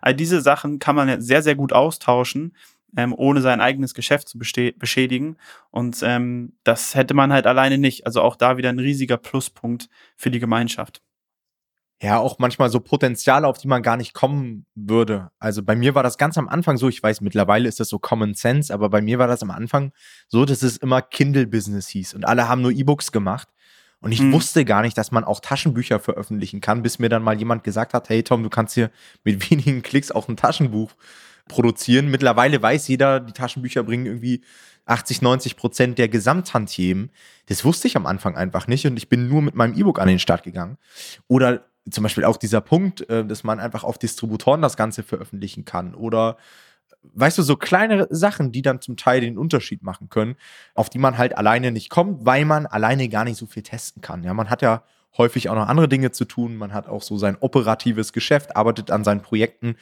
All 0.00 0.14
diese 0.14 0.42
Sachen 0.42 0.78
kann 0.78 0.94
man 0.94 0.97
sehr, 1.20 1.42
sehr 1.42 1.54
gut 1.54 1.72
austauschen 1.72 2.52
ähm, 2.96 3.14
ohne 3.16 3.40
sein 3.40 3.60
eigenes 3.60 3.94
Geschäft 3.94 4.28
zu 4.28 4.38
beschädigen. 4.38 5.36
Und 5.70 6.00
ähm, 6.02 6.54
das 6.64 6.94
hätte 6.94 7.14
man 7.14 7.32
halt 7.32 7.46
alleine 7.46 7.78
nicht. 7.78 8.06
Also 8.06 8.22
auch 8.22 8.36
da 8.36 8.56
wieder 8.56 8.70
ein 8.70 8.78
riesiger 8.78 9.16
Pluspunkt 9.16 9.88
für 10.16 10.30
die 10.30 10.40
Gemeinschaft. 10.40 11.02
Ja, 12.00 12.18
auch 12.18 12.38
manchmal 12.38 12.70
so 12.70 12.78
Potenziale, 12.78 13.48
auf 13.48 13.58
die 13.58 13.66
man 13.66 13.82
gar 13.82 13.96
nicht 13.96 14.14
kommen 14.14 14.66
würde. 14.76 15.32
Also 15.40 15.64
bei 15.64 15.74
mir 15.74 15.96
war 15.96 16.04
das 16.04 16.16
ganz 16.16 16.38
am 16.38 16.48
Anfang 16.48 16.76
so, 16.76 16.88
ich 16.88 17.02
weiß, 17.02 17.22
mittlerweile 17.22 17.68
ist 17.68 17.80
das 17.80 17.88
so 17.88 17.98
Common 17.98 18.34
Sense, 18.34 18.72
aber 18.72 18.88
bei 18.88 19.00
mir 19.02 19.18
war 19.18 19.26
das 19.26 19.42
am 19.42 19.50
Anfang 19.50 19.92
so, 20.28 20.44
dass 20.44 20.62
es 20.62 20.76
immer 20.76 21.02
Kindle-Business 21.02 21.88
hieß 21.88 22.14
und 22.14 22.24
alle 22.24 22.48
haben 22.48 22.62
nur 22.62 22.70
E-Books 22.70 23.10
gemacht. 23.10 23.48
Und 24.00 24.12
ich 24.12 24.20
hm. 24.20 24.32
wusste 24.32 24.64
gar 24.64 24.82
nicht, 24.82 24.96
dass 24.96 25.10
man 25.10 25.24
auch 25.24 25.40
Taschenbücher 25.40 25.98
veröffentlichen 25.98 26.60
kann, 26.60 26.82
bis 26.82 26.98
mir 26.98 27.08
dann 27.08 27.22
mal 27.22 27.36
jemand 27.36 27.64
gesagt 27.64 27.94
hat, 27.94 28.08
hey 28.08 28.22
Tom, 28.22 28.42
du 28.42 28.50
kannst 28.50 28.74
hier 28.74 28.90
mit 29.24 29.50
wenigen 29.50 29.82
Klicks 29.82 30.10
auch 30.10 30.28
ein 30.28 30.36
Taschenbuch 30.36 30.92
produzieren. 31.48 32.08
Mittlerweile 32.08 32.60
weiß 32.62 32.88
jeder, 32.88 33.20
die 33.20 33.32
Taschenbücher 33.32 33.82
bringen 33.82 34.06
irgendwie 34.06 34.42
80, 34.86 35.22
90 35.22 35.56
Prozent 35.56 35.98
der 35.98 36.08
Gesamttantiemen. 36.08 37.10
Das 37.46 37.64
wusste 37.64 37.88
ich 37.88 37.96
am 37.96 38.06
Anfang 38.06 38.36
einfach 38.36 38.66
nicht 38.66 38.86
und 38.86 38.96
ich 38.96 39.08
bin 39.08 39.28
nur 39.28 39.42
mit 39.42 39.54
meinem 39.54 39.74
E-Book 39.74 39.98
an 39.98 40.08
den 40.08 40.18
Start 40.18 40.42
gegangen. 40.44 40.78
Oder 41.26 41.66
zum 41.90 42.02
Beispiel 42.02 42.24
auch 42.24 42.36
dieser 42.36 42.60
Punkt, 42.60 43.08
äh, 43.08 43.24
dass 43.24 43.44
man 43.44 43.60
einfach 43.60 43.84
auf 43.84 43.98
Distributoren 43.98 44.62
das 44.62 44.76
Ganze 44.76 45.02
veröffentlichen 45.02 45.64
kann. 45.64 45.94
Oder 45.94 46.36
weißt 47.02 47.38
du, 47.38 47.42
so 47.42 47.56
kleine 47.56 48.06
Sachen, 48.10 48.52
die 48.52 48.62
dann 48.62 48.80
zum 48.80 48.96
Teil 48.96 49.20
den 49.20 49.38
Unterschied 49.38 49.82
machen 49.82 50.08
können, 50.08 50.36
auf 50.74 50.90
die 50.90 50.98
man 50.98 51.18
halt 51.18 51.36
alleine 51.36 51.72
nicht 51.72 51.90
kommt, 51.90 52.24
weil 52.24 52.44
man 52.44 52.66
alleine 52.66 53.08
gar 53.08 53.24
nicht 53.24 53.38
so 53.38 53.46
viel 53.46 53.62
testen 53.62 54.02
kann. 54.02 54.24
Ja, 54.24 54.34
man 54.34 54.50
hat 54.50 54.62
ja 54.62 54.82
häufig 55.16 55.48
auch 55.48 55.54
noch 55.54 55.68
andere 55.68 55.88
Dinge 55.88 56.10
zu 56.12 56.24
tun. 56.24 56.56
Man 56.56 56.72
hat 56.72 56.88
auch 56.88 57.02
so 57.02 57.18
sein 57.18 57.36
operatives 57.40 58.12
Geschäft, 58.12 58.56
arbeitet 58.56 58.90
an 58.90 59.04
seinen 59.04 59.22
Projekten 59.22 59.76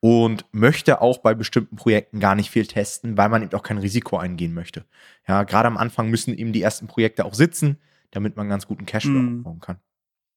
und 0.00 0.44
möchte 0.52 1.00
auch 1.00 1.18
bei 1.18 1.34
bestimmten 1.34 1.76
Projekten 1.76 2.20
gar 2.20 2.34
nicht 2.34 2.50
viel 2.50 2.66
testen, 2.66 3.16
weil 3.16 3.28
man 3.28 3.42
eben 3.42 3.54
auch 3.54 3.62
kein 3.62 3.78
Risiko 3.78 4.18
eingehen 4.18 4.54
möchte. 4.54 4.84
Ja, 5.26 5.44
gerade 5.44 5.68
am 5.68 5.76
Anfang 5.76 6.10
müssen 6.10 6.34
eben 6.34 6.52
die 6.52 6.62
ersten 6.62 6.86
Projekte 6.86 7.24
auch 7.24 7.34
sitzen, 7.34 7.78
damit 8.10 8.36
man 8.36 8.48
ganz 8.48 8.66
guten 8.66 8.86
Cashflow 8.86 9.18
mm. 9.18 9.38
aufbauen 9.38 9.60
kann. 9.60 9.78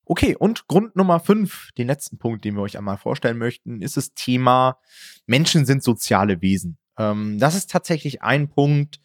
Okay, 0.10 0.36
und 0.36 0.68
Grund 0.68 0.96
Nummer 0.96 1.20
fünf, 1.20 1.72
den 1.78 1.88
letzten 1.88 2.18
Punkt, 2.18 2.46
den 2.46 2.56
wir 2.56 2.62
euch 2.62 2.78
einmal 2.78 2.98
vorstellen 2.98 3.38
möchten, 3.38 3.82
ist 3.82 3.98
das 3.98 4.14
Thema 4.14 4.78
Menschen 5.26 5.66
sind 5.66 5.84
soziale 5.84 6.42
Wesen. 6.42 6.78
Ähm, 6.98 7.40
das 7.40 7.56
ist 7.56 7.70
tatsächlich 7.70 8.22
ein 8.22 8.48
Punkt, 8.50 9.02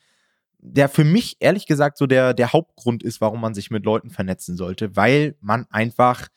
der 0.59 0.89
für 0.89 1.03
mich 1.03 1.39
ehrlich 1.41 1.67
gesagt 1.67 1.99
so 1.99 2.07
der, 2.07 2.35
der 2.35 2.53
Hauptgrund 2.53 3.03
ist, 3.03 3.21
warum 3.21 3.41
man 3.41 3.53
sich 3.53 3.71
mit 3.71 3.85
Leuten 3.85 4.11
vernetzen 4.11 4.57
sollte, 4.57 4.95
weil 4.95 5.35
man 5.41 5.67
einfach 5.71 6.29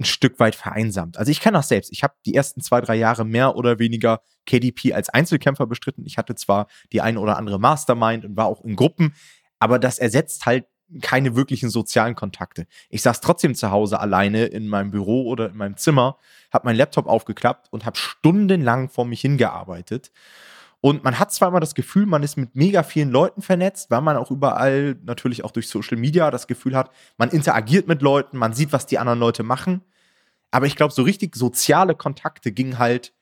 ein 0.00 0.04
Stück 0.04 0.40
weit 0.40 0.56
vereinsamt. 0.56 1.16
Also 1.16 1.30
ich 1.30 1.40
kann 1.40 1.54
das 1.54 1.68
selbst. 1.68 1.92
Ich 1.92 2.02
habe 2.02 2.14
die 2.26 2.34
ersten 2.34 2.60
zwei, 2.60 2.80
drei 2.80 2.96
Jahre 2.96 3.24
mehr 3.24 3.54
oder 3.54 3.78
weniger 3.78 4.20
KDP 4.46 4.94
als 4.94 5.10
Einzelkämpfer 5.10 5.68
bestritten. 5.68 6.04
Ich 6.06 6.18
hatte 6.18 6.34
zwar 6.34 6.66
die 6.92 7.00
eine 7.00 7.20
oder 7.20 7.36
andere 7.36 7.60
Mastermind 7.60 8.24
und 8.24 8.36
war 8.36 8.46
auch 8.46 8.64
in 8.64 8.74
Gruppen, 8.74 9.14
aber 9.60 9.78
das 9.78 10.00
ersetzt 10.00 10.44
halt 10.44 10.66
keine 11.00 11.36
wirklichen 11.36 11.70
sozialen 11.70 12.14
Kontakte. 12.14 12.66
Ich 12.90 13.02
saß 13.02 13.20
trotzdem 13.20 13.54
zu 13.54 13.70
Hause 13.70 14.00
alleine 14.00 14.46
in 14.46 14.68
meinem 14.68 14.90
Büro 14.90 15.26
oder 15.26 15.50
in 15.50 15.56
meinem 15.56 15.76
Zimmer, 15.76 16.18
habe 16.52 16.66
meinen 16.66 16.76
Laptop 16.76 17.06
aufgeklappt 17.06 17.72
und 17.72 17.86
habe 17.86 17.96
stundenlang 17.96 18.88
vor 18.88 19.04
mich 19.04 19.20
hingearbeitet. 19.20 20.10
Und 20.80 21.04
man 21.04 21.20
hat 21.20 21.32
zwar 21.32 21.48
immer 21.48 21.60
das 21.60 21.76
Gefühl, 21.76 22.06
man 22.06 22.24
ist 22.24 22.36
mit 22.36 22.56
mega 22.56 22.82
vielen 22.82 23.10
Leuten 23.10 23.40
vernetzt, 23.40 23.90
weil 23.90 24.00
man 24.00 24.16
auch 24.16 24.32
überall, 24.32 24.96
natürlich 25.04 25.44
auch 25.44 25.52
durch 25.52 25.68
Social 25.68 25.96
Media, 25.96 26.30
das 26.32 26.48
Gefühl 26.48 26.76
hat, 26.76 26.90
man 27.16 27.30
interagiert 27.30 27.86
mit 27.86 28.02
Leuten, 28.02 28.36
man 28.36 28.52
sieht, 28.52 28.72
was 28.72 28.86
die 28.86 28.98
anderen 28.98 29.20
Leute 29.20 29.44
machen. 29.44 29.82
Aber 30.50 30.66
ich 30.66 30.74
glaube, 30.74 30.92
so 30.92 31.02
richtig 31.02 31.36
soziale 31.36 31.94
Kontakte 31.94 32.50
gingen 32.50 32.78
halt 32.78 33.14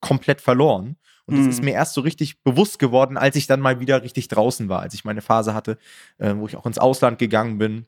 komplett 0.00 0.40
verloren. 0.40 0.96
Und 1.30 1.38
das 1.38 1.44
mhm. 1.44 1.50
ist 1.50 1.62
mir 1.62 1.72
erst 1.72 1.94
so 1.94 2.00
richtig 2.00 2.42
bewusst 2.42 2.78
geworden, 2.78 3.16
als 3.16 3.36
ich 3.36 3.46
dann 3.46 3.60
mal 3.60 3.80
wieder 3.80 4.02
richtig 4.02 4.28
draußen 4.28 4.68
war, 4.68 4.80
als 4.80 4.94
ich 4.94 5.04
meine 5.04 5.22
Phase 5.22 5.54
hatte, 5.54 5.78
äh, 6.18 6.34
wo 6.36 6.46
ich 6.46 6.56
auch 6.56 6.66
ins 6.66 6.78
Ausland 6.78 7.18
gegangen 7.18 7.58
bin 7.58 7.86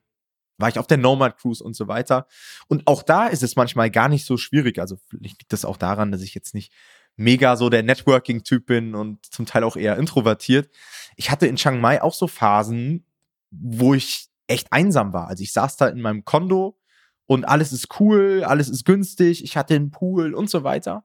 war 0.59 0.69
ich 0.69 0.79
auf 0.79 0.87
der 0.87 0.99
Nomad 0.99 1.39
Cruise 1.39 1.63
und 1.63 1.75
so 1.75 1.89
weiter. 1.89 2.27
Und 2.69 2.87
auch 2.87 3.03
da 3.03 3.27
ist 3.27 3.43
es 3.43 3.57
manchmal 3.57 3.91
gar 3.91 4.09
nicht 4.09 4.25
so 4.25 4.37
schwierig. 4.37 4.79
Also 4.79 4.97
vielleicht 5.09 5.41
liegt 5.41 5.53
das 5.53 5.65
auch 5.65 5.77
daran, 5.77 6.13
dass 6.13 6.23
ich 6.23 6.35
jetzt 6.35 6.55
nicht 6.55 6.73
mega 7.17 7.57
so 7.57 7.69
der 7.69 7.83
Networking-Typ 7.83 8.67
bin 8.67 8.95
und 8.95 9.27
zum 9.27 9.45
Teil 9.45 9.65
auch 9.65 9.77
eher 9.77 9.97
introvertiert. 9.99 10.71
Ich 11.17 11.31
hatte 11.31 11.47
in 11.47 11.57
Chiang 11.57 11.81
Mai 11.81 12.01
auch 12.01 12.15
so 12.15 12.27
Phasen, 12.27 13.05
wo 13.51 13.93
ich 13.93 14.29
echt 14.47 14.73
einsam 14.73 15.13
war. 15.13 15.29
Also 15.29 15.43
ich 15.43 15.53
saß 15.53 15.77
da 15.77 15.89
in 15.89 16.01
meinem 16.01 16.25
Kondo 16.25 16.79
und 17.27 17.45
alles 17.45 17.73
ist 17.73 18.01
cool, 18.01 18.45
alles 18.47 18.69
ist 18.69 18.85
günstig, 18.85 19.45
ich 19.45 19.57
hatte 19.57 19.75
einen 19.75 19.91
Pool 19.91 20.35
und 20.35 20.49
so 20.49 20.65
weiter. 20.65 21.05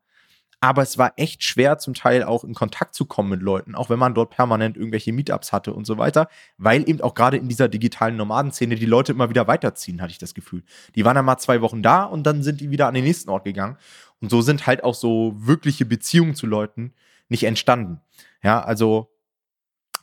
Aber 0.59 0.81
es 0.81 0.97
war 0.97 1.13
echt 1.17 1.43
schwer, 1.43 1.77
zum 1.77 1.93
Teil 1.93 2.23
auch 2.23 2.43
in 2.43 2.55
Kontakt 2.55 2.95
zu 2.95 3.05
kommen 3.05 3.29
mit 3.29 3.41
Leuten, 3.43 3.75
auch 3.75 3.91
wenn 3.91 3.99
man 3.99 4.15
dort 4.15 4.31
permanent 4.31 4.75
irgendwelche 4.75 5.13
Meetups 5.13 5.53
hatte 5.53 5.71
und 5.73 5.85
so 5.85 5.99
weiter, 5.99 6.29
weil 6.57 6.89
eben 6.89 6.99
auch 7.01 7.13
gerade 7.13 7.37
in 7.37 7.47
dieser 7.47 7.67
digitalen 7.67 8.15
Nomadenszene 8.17 8.75
die 8.75 8.87
Leute 8.87 9.11
immer 9.11 9.29
wieder 9.29 9.47
weiterziehen, 9.47 10.01
hatte 10.01 10.11
ich 10.11 10.17
das 10.17 10.33
Gefühl. 10.33 10.63
Die 10.95 11.05
waren 11.05 11.15
dann 11.15 11.25
mal 11.25 11.37
zwei 11.37 11.61
Wochen 11.61 11.83
da 11.83 12.03
und 12.03 12.23
dann 12.23 12.41
sind 12.41 12.59
die 12.59 12.71
wieder 12.71 12.87
an 12.87 12.95
den 12.95 13.03
nächsten 13.03 13.29
Ort 13.29 13.43
gegangen. 13.43 13.77
Und 14.19 14.31
so 14.31 14.41
sind 14.41 14.65
halt 14.65 14.83
auch 14.83 14.95
so 14.95 15.33
wirkliche 15.37 15.85
Beziehungen 15.85 16.33
zu 16.33 16.47
Leuten 16.47 16.93
nicht 17.29 17.43
entstanden. 17.43 18.01
Ja, 18.41 18.61
also 18.61 19.11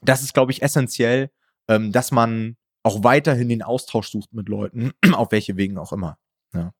das 0.02 0.22
ist, 0.22 0.34
glaube 0.34 0.52
ich, 0.52 0.62
essentiell, 0.62 1.30
ähm, 1.68 1.90
dass 1.90 2.12
man 2.12 2.56
auch 2.84 3.02
weiterhin 3.02 3.48
den 3.48 3.62
Austausch 3.62 4.08
sucht 4.08 4.32
mit 4.32 4.48
Leuten, 4.48 4.92
auf 5.14 5.32
welche 5.32 5.56
Wegen 5.56 5.78
auch 5.78 5.92
immer. 5.92 6.18
Ja. 6.52 6.72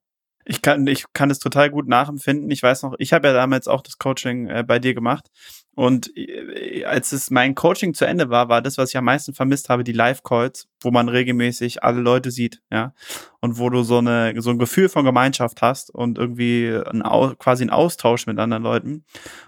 Ich 0.45 0.63
kann, 0.63 0.87
ich 0.87 1.05
kann 1.13 1.31
es 1.31 1.39
total 1.39 1.71
gut 1.71 1.89
nachempfinden. 1.89 2.51
Ich 2.51 2.63
weiß 2.63 2.83
noch, 2.83 2.95
ich 2.99 3.13
habe 3.13 3.29
ja 3.29 3.33
damals 3.33 3.67
auch 3.67 3.81
das 3.81 3.99
Coaching 3.99 4.49
äh, 4.49 4.65
bei 4.67 4.79
dir 4.79 4.95
gemacht. 4.95 5.31
Und 5.75 6.17
äh, 6.17 6.85
als 6.85 7.13
es 7.13 7.31
mein 7.31 7.55
Coaching 7.55 7.95
zu 7.95 8.05
Ende 8.05 8.31
war, 8.31 8.49
war 8.49 8.63
das, 8.63 8.79
was 8.79 8.91
ich 8.91 8.97
am 8.97 9.05
meisten 9.05 9.35
vermisst 9.35 9.69
habe, 9.69 9.85
die 9.85 9.93
Live-Calls, 9.93 10.69
wo 10.83 10.91
man 10.91 11.09
regelmäßig 11.09 11.83
alle 11.83 12.01
Leute 12.01 12.31
sieht, 12.31 12.61
ja. 12.71 12.95
Und 13.41 13.59
wo 13.59 13.71
du 13.71 13.83
so 13.83 13.99
eine, 13.99 14.41
so 14.41 14.51
ein 14.51 14.59
Gefühl 14.59 14.89
von 14.89 15.05
Gemeinschaft 15.05 15.63
hast 15.63 15.91
und 15.91 16.19
irgendwie 16.19 16.79
ein, 16.87 17.03
quasi 17.39 17.65
ein 17.65 17.71
Austausch 17.71 18.27
mit 18.27 18.39
anderen 18.39 18.63
Leuten. 18.63 19.05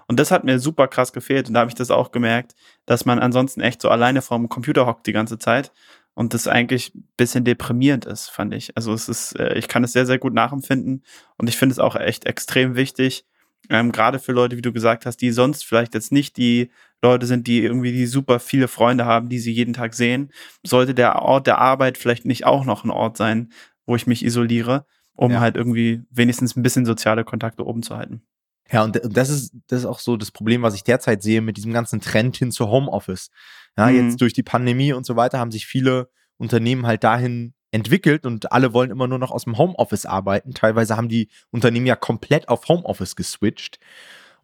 Und 0.09 0.19
das 0.19 0.31
hat 0.31 0.45
mir 0.45 0.59
super 0.59 0.89
krass 0.89 1.13
gefehlt. 1.13 1.49
Und 1.49 1.55
da 1.55 1.61
habe 1.61 1.71
ich 1.71 1.77
das 1.77 1.91
auch 1.91 2.11
gemerkt, 2.11 2.55
dass 2.87 3.05
man 3.05 3.19
ansonsten 3.19 3.61
echt 3.61 3.81
so 3.81 3.89
alleine 3.89 4.23
vorm 4.23 4.49
Computer 4.49 4.87
hockt 4.87 5.07
die 5.07 5.13
ganze 5.13 5.39
Zeit 5.39 5.73
und 6.17 6.33
das 6.33 6.49
eigentlich 6.49 6.95
ein 6.95 7.05
bisschen 7.17 7.45
deprimierend 7.45 8.07
ist, 8.07 8.31
fand 8.31 8.55
ich. 8.55 8.75
Also 8.75 8.93
es 8.95 9.09
ist, 9.09 9.39
äh, 9.39 9.55
ich 9.55 9.69
kann 9.69 9.85
es 9.85 9.93
sehr, 9.93 10.07
sehr 10.07 10.19
gut 10.19 10.33
nachempfinden 10.33 11.05
und 11.37 11.49
ich 11.49 11.57
finde 11.57 11.75
es 11.75 11.79
auch 11.79 11.95
echt 11.95 12.25
extrem 12.25 12.75
wichtig, 12.75 13.27
ähm, 13.69 13.93
gerade 13.93 14.19
für 14.19 14.33
Leute, 14.33 14.57
wie 14.57 14.63
du 14.63 14.73
gesagt 14.73 15.07
hast, 15.07 15.19
die 15.19 15.31
sonst 15.31 15.65
vielleicht 15.65 15.95
jetzt 15.95 16.13
nicht 16.13 16.37
die 16.37 16.71
Leute 17.03 17.27
sind, 17.27 17.47
die 17.47 17.63
irgendwie 17.63 17.93
die 17.93 18.07
super 18.07 18.41
viele 18.41 18.69
Freunde 18.69 19.05
haben, 19.05 19.29
die 19.29 19.39
sie 19.39 19.53
jeden 19.53 19.75
Tag 19.75 19.93
sehen, 19.95 20.33
sollte 20.65 20.95
der 20.95 21.21
Ort 21.21 21.47
der 21.47 21.59
Arbeit 21.59 21.99
vielleicht 21.99 22.25
nicht 22.25 22.47
auch 22.47 22.65
noch 22.65 22.85
ein 22.85 22.91
Ort 22.91 23.17
sein, 23.17 23.53
wo 23.85 23.95
ich 23.95 24.07
mich 24.07 24.25
isoliere, 24.25 24.87
um 25.15 25.33
ja. 25.33 25.41
halt 25.41 25.57
irgendwie 25.57 26.03
wenigstens 26.11 26.57
ein 26.57 26.63
bisschen 26.63 26.87
soziale 26.87 27.25
Kontakte 27.25 27.67
oben 27.67 27.83
zu 27.83 27.97
halten. 27.97 28.23
Ja, 28.71 28.83
und 28.83 29.01
das 29.05 29.31
ist, 29.31 29.53
das 29.69 29.81
ist 29.81 29.87
auch 29.87 30.01
so 30.01 30.17
das 30.17 30.31
Problem, 30.31 30.63
was 30.63 30.75
ich 30.75 30.83
derzeit 30.83 31.23
sehe 31.23 31.41
mit 31.41 31.57
diesem 31.57 31.73
ganzen 31.73 32.01
Trend 32.01 32.37
hin 32.37 32.51
zu 32.51 32.69
Homeoffice. 32.69 33.31
Ja, 33.77 33.87
mhm. 33.87 34.09
jetzt 34.09 34.21
durch 34.21 34.33
die 34.33 34.43
Pandemie 34.43 34.93
und 34.93 35.07
so 35.07 35.17
weiter 35.17 35.39
haben 35.39 35.53
sich 35.53 35.67
viele 35.67 36.11
Unternehmen 36.37 36.87
halt 36.87 37.05
dahin 37.05 37.55
entwickelt 37.71 38.27
und 38.27 38.53
alle 38.53 38.73
wollen 38.73 38.91
immer 38.91 39.07
nur 39.07 39.19
noch 39.19 39.31
aus 39.31 39.45
dem 39.45 39.59
Homeoffice 39.59 40.07
arbeiten. 40.07 40.55
Teilweise 40.55 40.97
haben 40.97 41.09
die 41.09 41.29
Unternehmen 41.51 41.87
ja 41.87 41.97
komplett 41.97 42.49
auf 42.49 42.69
Homeoffice 42.69 43.17
geswitcht. 43.17 43.79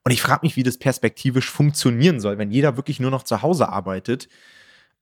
Und 0.04 0.12
ich 0.12 0.22
frage 0.22 0.44
mich, 0.44 0.56
wie 0.56 0.64
das 0.64 0.78
perspektivisch 0.78 1.48
funktionieren 1.48 2.20
soll, 2.20 2.38
wenn 2.38 2.50
jeder 2.50 2.76
wirklich 2.76 3.00
nur 3.00 3.10
noch 3.10 3.22
zu 3.22 3.42
Hause 3.42 3.68
arbeitet. 3.68 4.28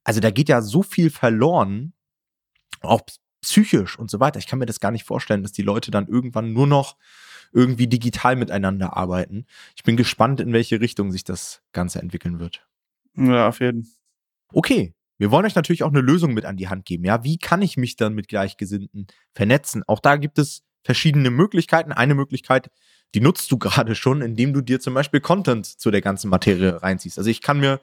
Also 0.04 0.20
da 0.20 0.30
geht 0.30 0.48
ja 0.48 0.62
so 0.62 0.82
viel 0.82 1.10
verloren, 1.10 1.92
auch 2.82 3.00
psychisch 3.42 3.98
und 3.98 4.10
so 4.10 4.20
weiter. 4.20 4.38
Ich 4.38 4.46
kann 4.46 4.58
mir 4.58 4.66
das 4.66 4.80
gar 4.80 4.90
nicht 4.90 5.04
vorstellen, 5.04 5.42
dass 5.42 5.52
die 5.52 5.62
Leute 5.62 5.90
dann 5.90 6.06
irgendwann 6.06 6.52
nur 6.52 6.66
noch 6.66 6.96
irgendwie 7.52 7.86
digital 7.86 8.36
miteinander 8.36 8.96
arbeiten. 8.96 9.46
Ich 9.76 9.82
bin 9.82 9.96
gespannt, 9.96 10.40
in 10.40 10.52
welche 10.52 10.80
Richtung 10.80 11.12
sich 11.12 11.24
das 11.24 11.62
Ganze 11.72 12.00
entwickeln 12.00 12.38
wird. 12.38 12.66
Ja, 13.16 13.48
auf 13.48 13.60
jeden 13.60 13.84
Fall. 13.84 13.94
Okay, 14.52 14.94
wir 15.18 15.30
wollen 15.30 15.44
euch 15.44 15.54
natürlich 15.54 15.82
auch 15.82 15.90
eine 15.90 16.00
Lösung 16.00 16.34
mit 16.34 16.44
an 16.44 16.56
die 16.56 16.68
Hand 16.68 16.84
geben. 16.84 17.04
Ja, 17.04 17.24
wie 17.24 17.38
kann 17.38 17.62
ich 17.62 17.76
mich 17.76 17.96
dann 17.96 18.14
mit 18.14 18.28
Gleichgesinnten 18.28 19.06
vernetzen? 19.34 19.82
Auch 19.86 20.00
da 20.00 20.16
gibt 20.16 20.38
es 20.38 20.62
verschiedene 20.82 21.30
Möglichkeiten. 21.30 21.92
Eine 21.92 22.14
Möglichkeit, 22.14 22.70
die 23.14 23.20
nutzt 23.20 23.50
du 23.52 23.58
gerade 23.58 23.94
schon, 23.94 24.22
indem 24.22 24.52
du 24.52 24.60
dir 24.60 24.80
zum 24.80 24.94
Beispiel 24.94 25.20
Content 25.20 25.66
zu 25.66 25.90
der 25.90 26.00
ganzen 26.00 26.30
Materie 26.30 26.82
reinziehst. 26.82 27.18
Also 27.18 27.30
ich 27.30 27.42
kann 27.42 27.60
mir 27.60 27.80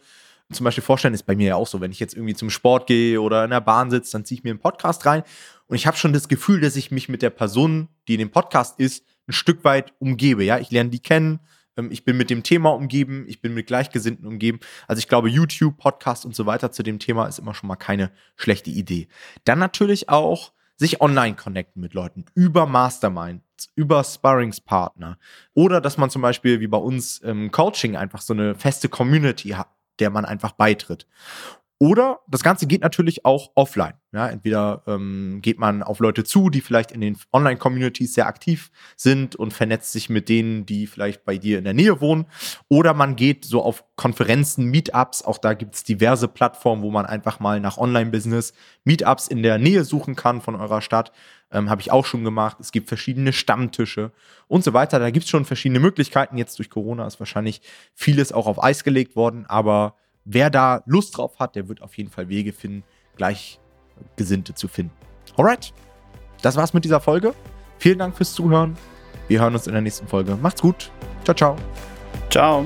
zum 0.51 0.63
Beispiel 0.63 0.83
vorstellen, 0.83 1.13
ist 1.13 1.25
bei 1.25 1.35
mir 1.35 1.47
ja 1.47 1.55
auch 1.55 1.67
so, 1.67 1.81
wenn 1.81 1.91
ich 1.91 1.99
jetzt 1.99 2.15
irgendwie 2.15 2.33
zum 2.33 2.49
Sport 2.49 2.87
gehe 2.87 3.21
oder 3.21 3.43
in 3.43 3.49
der 3.49 3.59
Bahn 3.59 3.91
sitze, 3.91 4.13
dann 4.13 4.23
ziehe 4.23 4.39
ich 4.39 4.43
mir 4.45 4.51
einen 4.51 4.59
Podcast 4.59 5.05
rein 5.05 5.23
und 5.67 5.75
ich 5.75 5.85
habe 5.85 5.97
schon 5.97 6.13
das 6.13 6.29
Gefühl, 6.29 6.61
dass 6.61 6.75
ich 6.75 6.89
mich 6.89 7.09
mit 7.09 7.21
der 7.21 7.29
Person, 7.29 7.89
die 8.07 8.13
in 8.13 8.19
dem 8.19 8.31
Podcast 8.31 8.79
ist, 8.79 9.05
ein 9.27 9.33
Stück 9.33 9.63
weit 9.63 9.93
umgebe. 9.99 10.43
Ja, 10.43 10.59
ich 10.59 10.71
lerne 10.71 10.89
die 10.89 10.99
kennen, 10.99 11.39
ähm, 11.77 11.89
ich 11.91 12.03
bin 12.03 12.17
mit 12.17 12.29
dem 12.29 12.43
Thema 12.43 12.73
umgeben, 12.73 13.25
ich 13.27 13.41
bin 13.41 13.53
mit 13.53 13.67
Gleichgesinnten 13.67 14.27
umgeben. 14.27 14.59
Also 14.87 14.99
ich 14.99 15.07
glaube, 15.07 15.29
YouTube, 15.29 15.77
Podcast 15.77 16.25
und 16.25 16.35
so 16.35 16.45
weiter 16.45 16.71
zu 16.71 16.83
dem 16.83 16.99
Thema 16.99 17.27
ist 17.27 17.39
immer 17.39 17.53
schon 17.53 17.67
mal 17.67 17.75
keine 17.75 18.11
schlechte 18.35 18.69
Idee. 18.69 19.07
Dann 19.45 19.59
natürlich 19.59 20.09
auch 20.09 20.51
sich 20.75 21.01
online 21.01 21.35
connecten 21.35 21.81
mit 21.81 21.93
Leuten 21.93 22.25
über 22.35 22.65
Mastermind, 22.67 23.41
über 23.75 24.03
Sparringspartner 24.03 25.17
oder 25.53 25.81
dass 25.81 25.97
man 25.97 26.09
zum 26.09 26.21
Beispiel 26.21 26.59
wie 26.59 26.67
bei 26.67 26.77
uns 26.77 27.17
im 27.19 27.51
Coaching 27.51 27.95
einfach 27.95 28.21
so 28.21 28.33
eine 28.33 28.53
feste 28.53 28.87
Community 28.87 29.49
hat, 29.49 29.69
der 29.99 30.11
man 30.11 30.25
einfach 30.25 30.51
beitritt. 30.51 31.07
Oder 31.79 32.21
das 32.27 32.41
Ganze 32.41 32.65
geht 32.65 32.81
natürlich 32.81 33.23
auch 33.23 33.51
offline. 33.53 33.93
Ja, 34.11 34.27
entweder 34.29 34.81
ähm, 34.87 35.39
geht 35.43 35.59
man 35.59 35.83
auf 35.83 35.99
Leute 35.99 36.23
zu, 36.23 36.49
die 36.49 36.61
vielleicht 36.61 36.91
in 36.91 37.01
den 37.01 37.17
Online-Communities 37.31 38.15
sehr 38.15 38.25
aktiv 38.25 38.71
sind 38.95 39.35
und 39.35 39.53
vernetzt 39.53 39.91
sich 39.91 40.09
mit 40.09 40.27
denen, 40.27 40.65
die 40.65 40.87
vielleicht 40.87 41.23
bei 41.23 41.37
dir 41.37 41.59
in 41.59 41.65
der 41.65 41.75
Nähe 41.75 42.01
wohnen. 42.01 42.25
Oder 42.67 42.95
man 42.95 43.15
geht 43.15 43.45
so 43.45 43.61
auf 43.61 43.83
Konferenzen, 43.95 44.65
Meetups. 44.65 45.21
Auch 45.21 45.37
da 45.37 45.53
gibt 45.53 45.75
es 45.75 45.83
diverse 45.83 46.27
Plattformen, 46.27 46.81
wo 46.81 46.89
man 46.89 47.05
einfach 47.05 47.39
mal 47.39 47.59
nach 47.59 47.77
Online-Business 47.77 48.53
Meetups 48.83 49.27
in 49.27 49.43
der 49.43 49.59
Nähe 49.59 49.83
suchen 49.83 50.15
kann 50.15 50.41
von 50.41 50.55
eurer 50.55 50.81
Stadt. 50.81 51.11
Ähm, 51.51 51.69
Habe 51.69 51.81
ich 51.81 51.91
auch 51.91 52.05
schon 52.07 52.23
gemacht. 52.23 52.57
Es 52.59 52.71
gibt 52.71 52.87
verschiedene 52.87 53.33
Stammtische 53.33 54.11
und 54.47 54.63
so 54.63 54.73
weiter. 54.73 54.97
Da 54.97 55.11
gibt 55.11 55.25
es 55.25 55.29
schon 55.29 55.45
verschiedene 55.45 55.79
Möglichkeiten. 55.79 56.39
Jetzt 56.39 56.57
durch 56.57 56.71
Corona 56.71 57.05
ist 57.05 57.19
wahrscheinlich 57.19 57.61
vieles 57.93 58.31
auch 58.31 58.47
auf 58.47 58.63
Eis 58.63 58.83
gelegt 58.83 59.15
worden, 59.15 59.45
aber 59.45 59.95
wer 60.27 60.49
da 60.49 60.83
Lust 60.85 61.17
drauf 61.17 61.39
hat, 61.39 61.55
der 61.55 61.67
wird 61.67 61.81
auf 61.81 61.97
jeden 61.97 62.09
Fall 62.09 62.29
Wege 62.29 62.53
finden, 62.53 62.83
Gleichgesinnte 63.15 64.53
zu 64.53 64.67
finden. 64.67 64.93
Alright, 65.35 65.73
das 66.41 66.55
war's 66.55 66.73
mit 66.73 66.83
dieser 66.83 66.99
Folge. 66.99 67.33
Vielen 67.79 67.99
Dank 67.99 68.15
fürs 68.15 68.33
Zuhören. 68.33 68.77
Wir 69.27 69.41
hören 69.41 69.53
uns 69.53 69.67
in 69.67 69.73
der 69.73 69.81
nächsten 69.81 70.07
Folge. 70.07 70.35
Macht's 70.35 70.61
gut. 70.61 70.91
Ciao, 71.23 71.35
ciao. 71.35 71.55
Ciao. 72.29 72.65